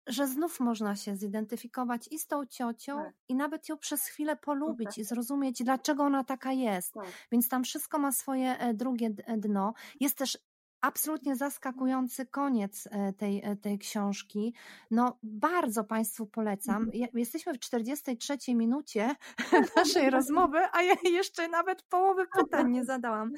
[0.09, 3.15] że znów można się zidentyfikować i z tą ciocią, tak.
[3.29, 4.99] i nawet ją przez chwilę polubić tak.
[4.99, 6.95] i zrozumieć, dlaczego ona taka jest.
[6.95, 7.07] Tak.
[7.33, 9.75] Więc tam wszystko ma swoje e, drugie e, dno.
[10.01, 10.39] Jest też
[10.81, 14.55] absolutnie zaskakujący koniec e, tej, tej książki.
[14.91, 16.83] No, bardzo Państwu polecam.
[16.83, 17.09] Mhm.
[17.15, 19.15] Jesteśmy w 43 minucie
[19.77, 23.33] naszej rozmowy, a ja jeszcze nawet połowy pytań nie zadałam.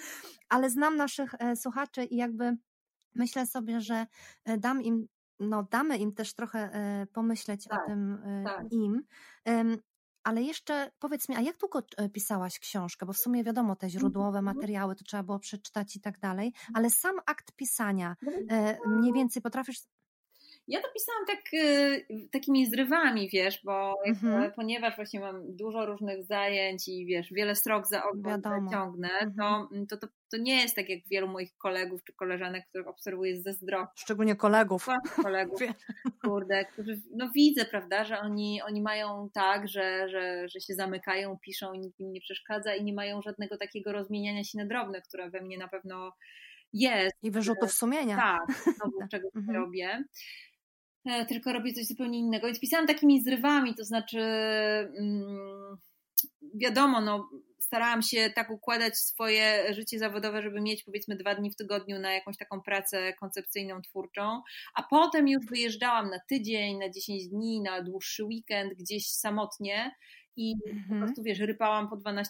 [0.48, 2.56] Ale znam naszych słuchaczy i jakby
[3.14, 4.06] myślę sobie, że
[4.58, 5.08] dam im
[5.40, 8.72] no, damy im też trochę e, pomyśleć tak, o tym e, tak.
[8.72, 9.02] im.
[10.24, 13.06] Ale jeszcze powiedz mi, a jak długo e, pisałaś książkę?
[13.06, 14.44] Bo w sumie wiadomo, te źródłowe mhm.
[14.44, 16.72] materiały to trzeba było przeczytać i tak dalej, mhm.
[16.74, 18.16] ale sam akt pisania,
[18.86, 19.78] no mniej więcej potrafisz
[20.70, 24.52] ja to pisałam tak, y, takimi zrywami, wiesz, bo mhm.
[24.52, 29.86] ponieważ właśnie mam dużo różnych zajęć i wiesz, wiele strok za ogon ciągnę, mhm.
[29.86, 33.42] to, to, to, to, nie jest tak jak wielu moich kolegów czy koleżanek, których obserwuję
[33.42, 33.88] ze zdrowia.
[33.94, 34.86] Szczególnie kolegów.
[35.22, 35.60] kolegów,
[36.24, 41.38] kurde, którzy, no widzę, prawda, że oni, oni mają tak, że, że, że się zamykają,
[41.38, 45.30] piszą, nikt im nie przeszkadza i nie mają żadnego takiego rozmieniania się na drobne, które
[45.30, 46.12] we mnie na pewno
[46.72, 47.16] jest.
[47.22, 48.16] I wyrzutów sumienia.
[48.16, 49.56] Tak, znowu czego mhm.
[49.56, 50.04] robię.
[51.04, 52.46] E, tylko robię coś zupełnie innego.
[52.46, 54.20] Więc pisałam takimi zrywami, to znaczy,
[54.98, 55.76] mm,
[56.54, 57.28] wiadomo, no,
[57.58, 62.12] starałam się tak układać swoje życie zawodowe, żeby mieć powiedzmy dwa dni w tygodniu na
[62.12, 64.42] jakąś taką pracę koncepcyjną, twórczą,
[64.74, 69.90] a potem już wyjeżdżałam na tydzień, na 10 dni, na dłuższy weekend, gdzieś samotnie
[70.40, 70.88] i mm-hmm.
[70.88, 71.00] po mhm.
[71.00, 72.22] prostu wiesz, rypałam po 12-15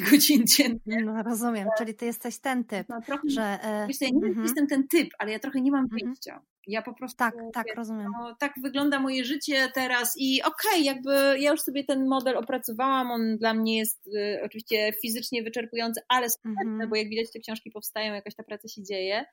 [0.10, 1.04] godzin dziennie.
[1.04, 3.42] No rozumiem, czyli ty jesteś ten typ, no, trochę, że...
[3.42, 4.42] E, wiesz, ja nie mm-hmm.
[4.42, 6.00] jestem ten typ, ale ja trochę nie mam mhm.
[6.04, 6.42] wyjścia.
[6.66, 7.16] Ja po prostu.
[7.16, 8.12] Tak, tak, rozumiem.
[8.20, 12.36] No, tak wygląda moje życie teraz i okej, okay, jakby ja już sobie ten model
[12.36, 13.10] opracowałam.
[13.10, 16.90] On dla mnie jest y, oczywiście fizycznie wyczerpujący, ale sprawny, mm -hmm.
[16.90, 19.14] bo jak widać, te książki powstają, jakaś ta praca się dzieje.
[19.14, 19.26] Mm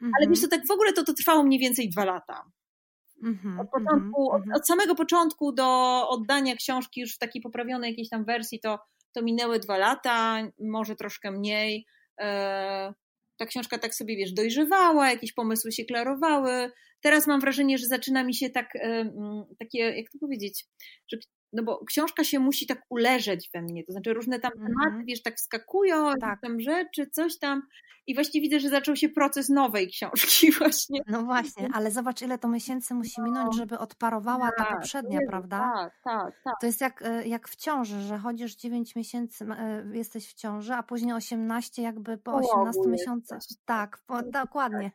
[0.00, 0.14] -hmm.
[0.18, 2.44] Ale wiesz, to tak w ogóle to, to trwało mniej więcej dwa lata.
[3.22, 4.56] Mm -hmm, od, początku, od, mhm.
[4.56, 5.68] od, samego początku do
[6.08, 8.78] oddania książki już w takiej poprawionej jakiejś tam wersji, to,
[9.12, 11.86] to minęły dwa lata, może troszkę mniej.
[12.20, 12.94] E,
[13.36, 16.70] ta książka tak sobie, wiesz, dojrzewała, jakieś pomysły się klarowały.
[17.00, 18.72] Teraz mam wrażenie, że zaczyna mi się tak,
[19.58, 20.66] takie, jak to powiedzieć,
[21.12, 21.16] że
[21.52, 25.02] no bo książka się musi tak uleżeć we mnie, to znaczy różne tam tematy, mm
[25.02, 25.06] -hmm.
[25.06, 26.40] wiesz, tak wskakują, tak.
[26.40, 27.62] tam rzeczy, coś tam
[28.06, 31.00] i właśnie widzę, że zaczął się proces nowej książki właśnie.
[31.06, 33.24] No właśnie, ale zobacz ile to miesięcy musi no.
[33.24, 35.58] minąć, żeby odparowała tak, ta poprzednia, jest, prawda?
[35.58, 36.54] Tak, tak, tak.
[36.60, 40.74] To jest jak, e, jak w ciąży, że chodzisz 9 miesięcy, e, jesteś w ciąży,
[40.74, 43.40] a później 18 jakby po 18 miesiącach.
[43.64, 44.90] Tak, po, dokładnie.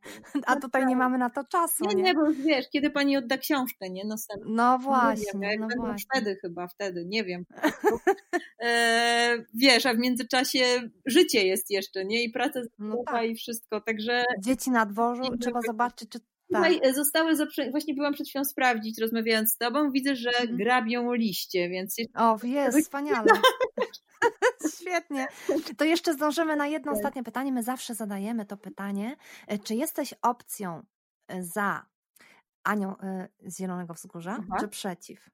[0.46, 1.00] A no tutaj nie tak.
[1.00, 1.86] mamy na to czasu.
[1.86, 4.06] Nie, nie, nie, bo wiesz, kiedy pani odda książkę, nie?
[4.06, 4.52] Następnie.
[4.56, 6.06] No właśnie, no właśnie.
[6.12, 7.46] Wtedy chyba, wtedy, nie wiem.
[8.64, 12.24] e, wiesz, a w międzyczasie życie jest jeszcze, nie?
[12.24, 13.26] I praca no tak.
[13.26, 14.24] i wszystko, także...
[14.40, 16.20] Dzieci na dworzu, trzeba zobaczyć, czy
[16.54, 16.96] Tutaj tak.
[16.96, 17.72] zostały, zaprze...
[17.72, 20.58] właśnie byłam przed chwilą sprawdzić, rozmawiając z tobą, widzę, że mhm.
[20.58, 21.96] grabią liście, więc...
[22.16, 23.28] O, jest, wspaniale.
[24.82, 25.28] Świetnie.
[25.78, 26.98] To jeszcze zdążymy na jedno tak.
[26.98, 27.52] ostatnie pytanie.
[27.52, 29.16] My zawsze zadajemy to pytanie.
[29.48, 30.86] E, czy jesteś opcją
[31.28, 31.86] e, za
[32.64, 34.58] Anią e, z Zielonego Wzgórza, Aha.
[34.60, 35.30] czy przeciw?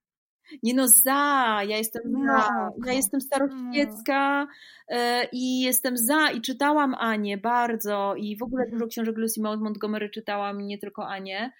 [0.63, 2.49] Nie no, za, ja jestem za,
[2.85, 4.47] ja jestem staroświecka
[4.91, 4.97] no.
[5.31, 8.79] i jestem za i czytałam Anię bardzo i w ogóle mhm.
[8.79, 11.51] dużo książek Lucy Maud Montgomery czytałam nie tylko Anię.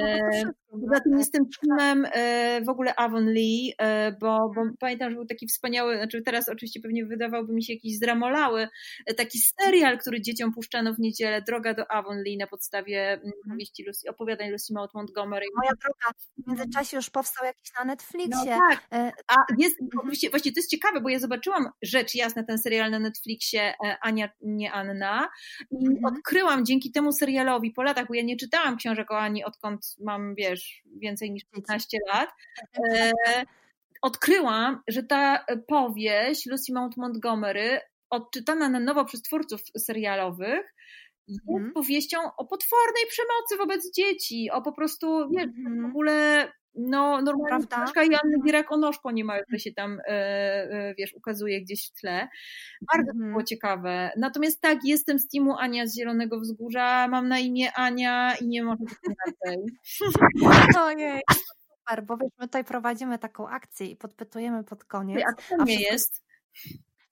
[0.00, 2.06] No, Poza tym jestem filmem
[2.66, 3.74] w ogóle Avon Lee,
[4.20, 4.76] bo, bo mhm.
[4.80, 8.68] pamiętam, że był taki wspaniały, znaczy teraz oczywiście pewnie wydawałby mi się jakiś zdramolały,
[9.16, 13.42] taki serial, który dzieciom puszczano w niedzielę, Droga do Avon Lee na podstawie mm, mhm.
[13.50, 15.46] powieści Lucy, opowiadań Lucy Maud Montgomery.
[15.56, 18.31] Moja droga, w międzyczasie już powstał jakiś na Netflixie.
[18.32, 22.42] No tak, e, a jest, oczywiście, właśnie to jest ciekawe, bo ja zobaczyłam rzecz jasna,
[22.42, 25.28] ten serial na Netflixie e, Ania, nie Anna
[25.70, 26.04] i mhm.
[26.04, 30.34] odkryłam dzięki temu serialowi po latach, bo ja nie czytałam książek o Ani odkąd mam,
[30.34, 32.30] wiesz, więcej niż 15 lat,
[32.78, 33.12] e,
[34.02, 37.80] odkryłam, że ta powieść Lucy Mount Montgomery
[38.10, 40.74] odczytana na nowo przez twórców serialowych
[41.28, 41.72] jest mm.
[41.72, 45.82] powieścią o potwornej przemocy wobec dzieci, o po prostu, wiesz, mm.
[45.82, 48.04] w ogóle no normalnie Prawda?
[48.04, 52.28] i Anny Gierek-Onoszko nie ma, że się tam, e, e, wiesz, ukazuje gdzieś w tle.
[52.92, 53.30] Bardzo mm.
[53.30, 54.10] było ciekawe.
[54.16, 58.62] Natomiast tak, jestem z teamu Ania z Zielonego Wzgórza, mam na imię Ania i nie
[58.62, 59.64] może być inaczej.
[60.86, 61.20] Ojej.
[61.32, 65.24] Super, bo wiesz, my tutaj prowadzimy taką akcję i podpytujemy pod koniec.
[65.28, 66.22] A kto nie jest?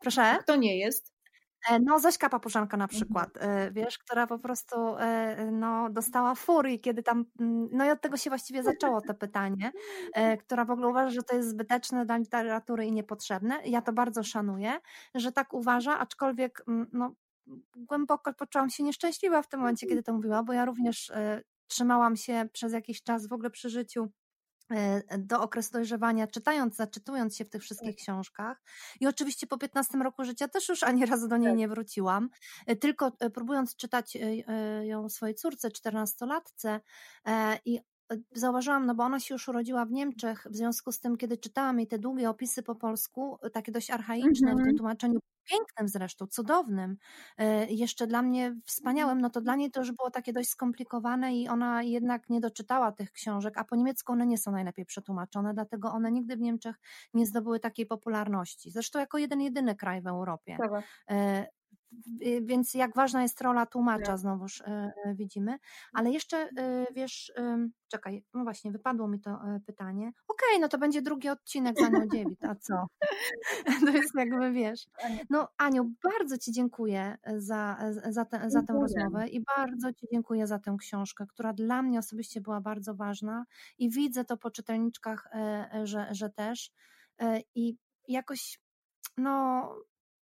[0.01, 0.39] Proszę?
[0.43, 1.20] Kto nie jest?
[1.69, 3.01] E, no, Zośka Papużanka na mhm.
[3.01, 3.73] przykład, mhm.
[3.73, 8.17] wiesz, która po prostu e, no, dostała furii, kiedy tam, mm, no i od tego
[8.17, 9.73] się właściwie zaczęło to pytanie,
[10.45, 13.61] która w ogóle uważa, że to jest zbyteczne dla literatury i niepotrzebne.
[13.65, 14.81] Ja to bardzo szanuję,
[15.15, 17.15] że tak uważa, aczkolwiek mm, no,
[17.77, 21.13] głęboko poczułam się nieszczęśliwa w tym momencie, kiedy to mówiła, bo ja również
[21.67, 24.11] trzymałam się przez jakiś czas w ogóle przy życiu
[25.19, 28.03] do okresu dojrzewania, czytając, zaczytując się w tych wszystkich tak.
[28.03, 28.63] książkach.
[29.01, 31.59] I oczywiście po 15 roku życia też już ani razu do niej tak.
[31.59, 32.31] nie wróciłam,
[32.67, 34.19] e, tylko e, próbując czytać
[34.83, 36.81] ją swojej córce, 14-latce
[37.65, 37.81] i
[38.33, 41.79] zauważyłam, no bo ona się już urodziła w Niemczech, w związku z tym, kiedy czytałam
[41.79, 44.61] jej te długie opisy po polsku, takie dość archaiczne, mm -hmm.
[44.61, 44.77] w tym mhm.
[44.77, 46.97] tłumaczeniu pięknym zresztą, cudownym,
[47.69, 51.49] jeszcze dla mnie wspaniałym, no to dla niej to już było takie dość skomplikowane i
[51.49, 55.93] ona jednak nie doczytała tych książek, a po niemiecku one nie są najlepiej przetłumaczone, dlatego
[55.93, 56.77] one nigdy w Niemczech
[57.15, 58.71] nie zdobyły takiej popularności.
[58.71, 60.59] Zresztą jako jeden, jedyny kraj w Europie.
[60.59, 60.91] Tak.
[62.43, 64.19] Więc jak ważna jest rola tłumacza, tak.
[64.19, 65.59] znowuż e, e, widzimy.
[65.93, 67.33] Ale jeszcze e, wiesz,
[67.89, 70.09] czekaj, no właśnie, wypadło mi to pytanie.
[70.09, 72.01] Okej, okay, no to będzie drugi odcinek za nią
[72.49, 72.87] a co?
[73.87, 74.87] To jest jakby wiesz.
[75.31, 77.79] No Aniu, bardzo Ci dziękuję za,
[78.09, 81.99] za, te, za tę rozmowę i bardzo Ci dziękuję za tę książkę, która dla mnie
[81.99, 83.45] osobiście była bardzo ważna
[83.79, 85.29] i widzę to po czytelniczkach,
[85.85, 86.71] że, że też.
[87.55, 87.77] I
[88.09, 88.59] jakoś
[89.17, 89.69] no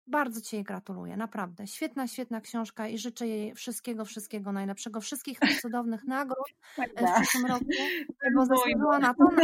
[0.08, 1.66] bardzo Ci jej gratuluję, naprawdę.
[1.66, 6.46] Świetna, świetna książka i życzę jej wszystkiego, wszystkiego najlepszego, wszystkich cudownych nagród
[6.78, 7.64] e, w przyszłym roku,
[8.36, 9.24] bo zasłużyła na to.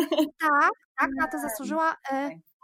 [0.41, 1.97] Tak, tak, na to zasłużyła.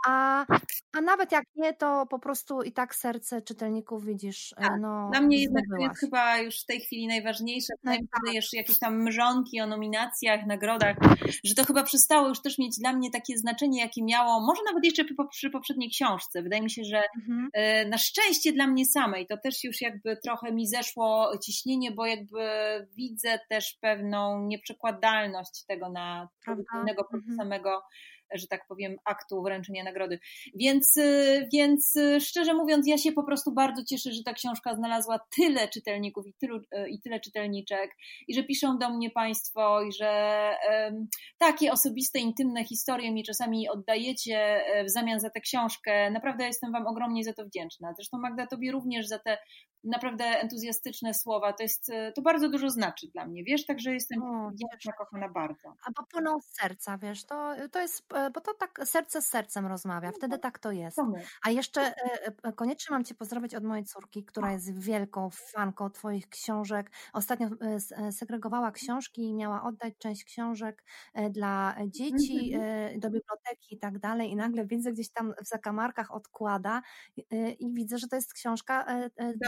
[0.07, 0.45] A,
[0.93, 4.55] a nawet jak nie, to po prostu i tak serce czytelników widzisz.
[4.57, 4.81] E, tak.
[4.81, 7.73] No, Dla mnie jednak to jest chyba już w tej chwili najważniejsze.
[7.85, 8.01] No, tak.
[8.25, 10.97] Wydajesz jakieś tam mrzonki o nominacjach, nagrodach,
[11.45, 14.85] że to chyba przestało już też mieć dla mnie takie znaczenie, jakie miało, może nawet
[14.85, 16.43] jeszcze przy, przy poprzedniej książce.
[16.43, 17.49] Wydaje mi się, że mhm.
[17.53, 22.07] E, na szczęście dla mnie samej to też już jakby trochę mi zeszło ciśnienie, bo
[22.07, 22.41] jakby
[22.97, 26.29] widzę też pewną nieprzekładalność tego na
[26.81, 27.37] innego mhm.
[27.37, 27.83] samego
[28.35, 30.19] że tak powiem, aktu wręczenia nagrody.
[30.55, 34.75] Więc, y, więc y, szczerze mówiąc, ja się po prostu bardzo cieszę, że ta książka
[34.75, 37.91] znalazła tyle czytelników i, tylu, y, i tyle czytelniczek,
[38.29, 41.09] i że piszą do mnie Państwo, i że um,
[41.39, 46.11] takie osobiste, intymne historie mi czasami oddajecie e, w zamian za tę książkę.
[46.11, 47.93] Naprawdę jestem Wam ogromnie za to wdzięczna.
[47.97, 49.39] Zresztą Magda, Tobie również za te
[49.85, 51.53] naprawdę entuzjastyczne słowa.
[51.53, 54.21] To jest, to bardzo dużo znaczy dla mnie, wiesz, także jestem
[54.53, 55.69] wdzięczna, kochana bardzo.
[55.69, 59.27] A bo płyną z serca, wiesz, to, to jest E, bo to tak serce z
[59.27, 60.99] sercem rozmawia, no wtedy tak to jest.
[61.43, 65.91] A jeszcze e, e, koniecznie mam Cię pozdrowić od mojej córki, która jest wielką fanką
[65.91, 66.91] Twoich książek.
[67.13, 67.49] Ostatnio
[68.11, 70.85] segregowała książki i miała oddać część książek
[71.31, 73.01] dla dzieci mhm.
[73.01, 76.83] do biblioteki i tak dalej i nagle widzę gdzieś tam w zakamarkach odkłada
[77.59, 78.87] i widzę, że to jest książka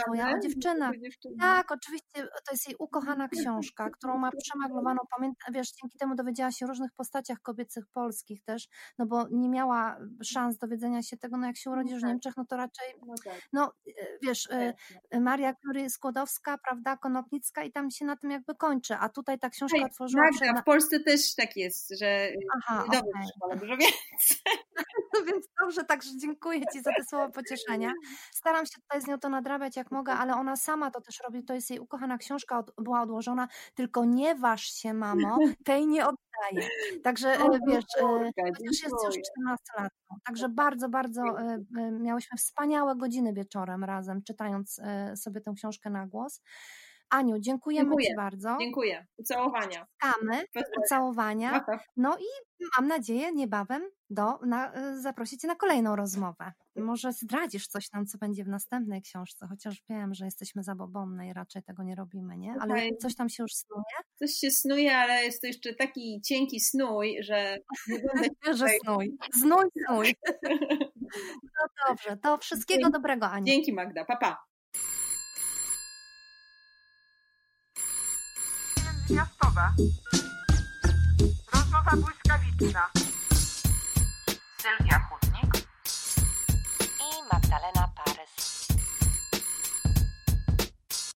[0.03, 0.91] Twoja o dziewczynach.
[1.39, 6.51] Tak, oczywiście to jest jej ukochana książka, którą ma przemaglowaną, pamiętam, wiesz, dzięki temu dowiedziała
[6.51, 8.67] się o różnych postaciach kobiecych polskich też,
[8.97, 12.09] no bo nie miała szans dowiedzenia się tego, no jak się no urodzisz w tak.
[12.09, 13.41] Niemczech, no to raczej, no, tak.
[13.53, 14.73] no e, wiesz, e,
[15.11, 19.49] e, Maria Curie-Skłodowska, prawda, Konopnicka i tam się na tym jakby kończy, a tutaj ta
[19.49, 20.23] książka Hej, otworzyła...
[20.39, 23.23] Tak, w Polsce też tak jest, że Aha, dobrze okay.
[23.23, 24.37] w szkole, dużo więcej.
[25.13, 27.91] No więc dobrze, także dziękuję Ci za te słowa pocieszenia.
[28.31, 31.43] Staram się tutaj z nią to nadrabiać jak mogę, ale ona sama to też robi,
[31.43, 36.05] to jest jej ukochana książka, od, była odłożona, tylko nie waż się, mamo, tej nie
[36.51, 36.67] daje.
[37.03, 39.55] Także O, wiesz, córka, chociaż jest już dziękuję.
[39.57, 40.15] 14-latką.
[40.25, 41.23] Także bardzo, bardzo
[41.91, 44.81] miałyśmy wspaniałe godziny wieczorem razem, czytając
[45.15, 46.41] sobie tę książkę na głos.
[47.13, 48.07] Aniu, dziękujemy Dziękuję.
[48.07, 48.57] Ci bardzo.
[48.59, 49.05] Dziękuję.
[49.17, 49.87] Ucałowania.
[50.53, 50.83] Pozdrawiam.
[50.83, 51.65] ucałowania.
[51.97, 52.25] No i
[52.77, 56.51] mam nadzieję niebawem do, na, zaprosić Cię na kolejną rozmowę.
[56.75, 61.33] Może zdradzisz coś nam, co będzie w następnej książce, chociaż wiem, że jesteśmy zabobonne i
[61.33, 62.51] raczej tego nie robimy, nie?
[62.51, 62.97] Ale Słuchaj.
[63.01, 63.83] coś tam się już snuje?
[64.15, 67.57] Coś się snuje, ale jest to jeszcze taki cienki snój, że
[68.59, 69.17] że snuj.
[69.33, 70.15] Znój, snuj.
[71.43, 72.93] No dobrze, to wszystkiego Dzięki.
[72.93, 73.45] dobrego, Aniu.
[73.45, 74.29] Dzięki Magda, papa.
[74.31, 74.52] Pa.
[79.13, 79.61] Miastowe.
[81.53, 82.89] Rozmowa błyskawiczna.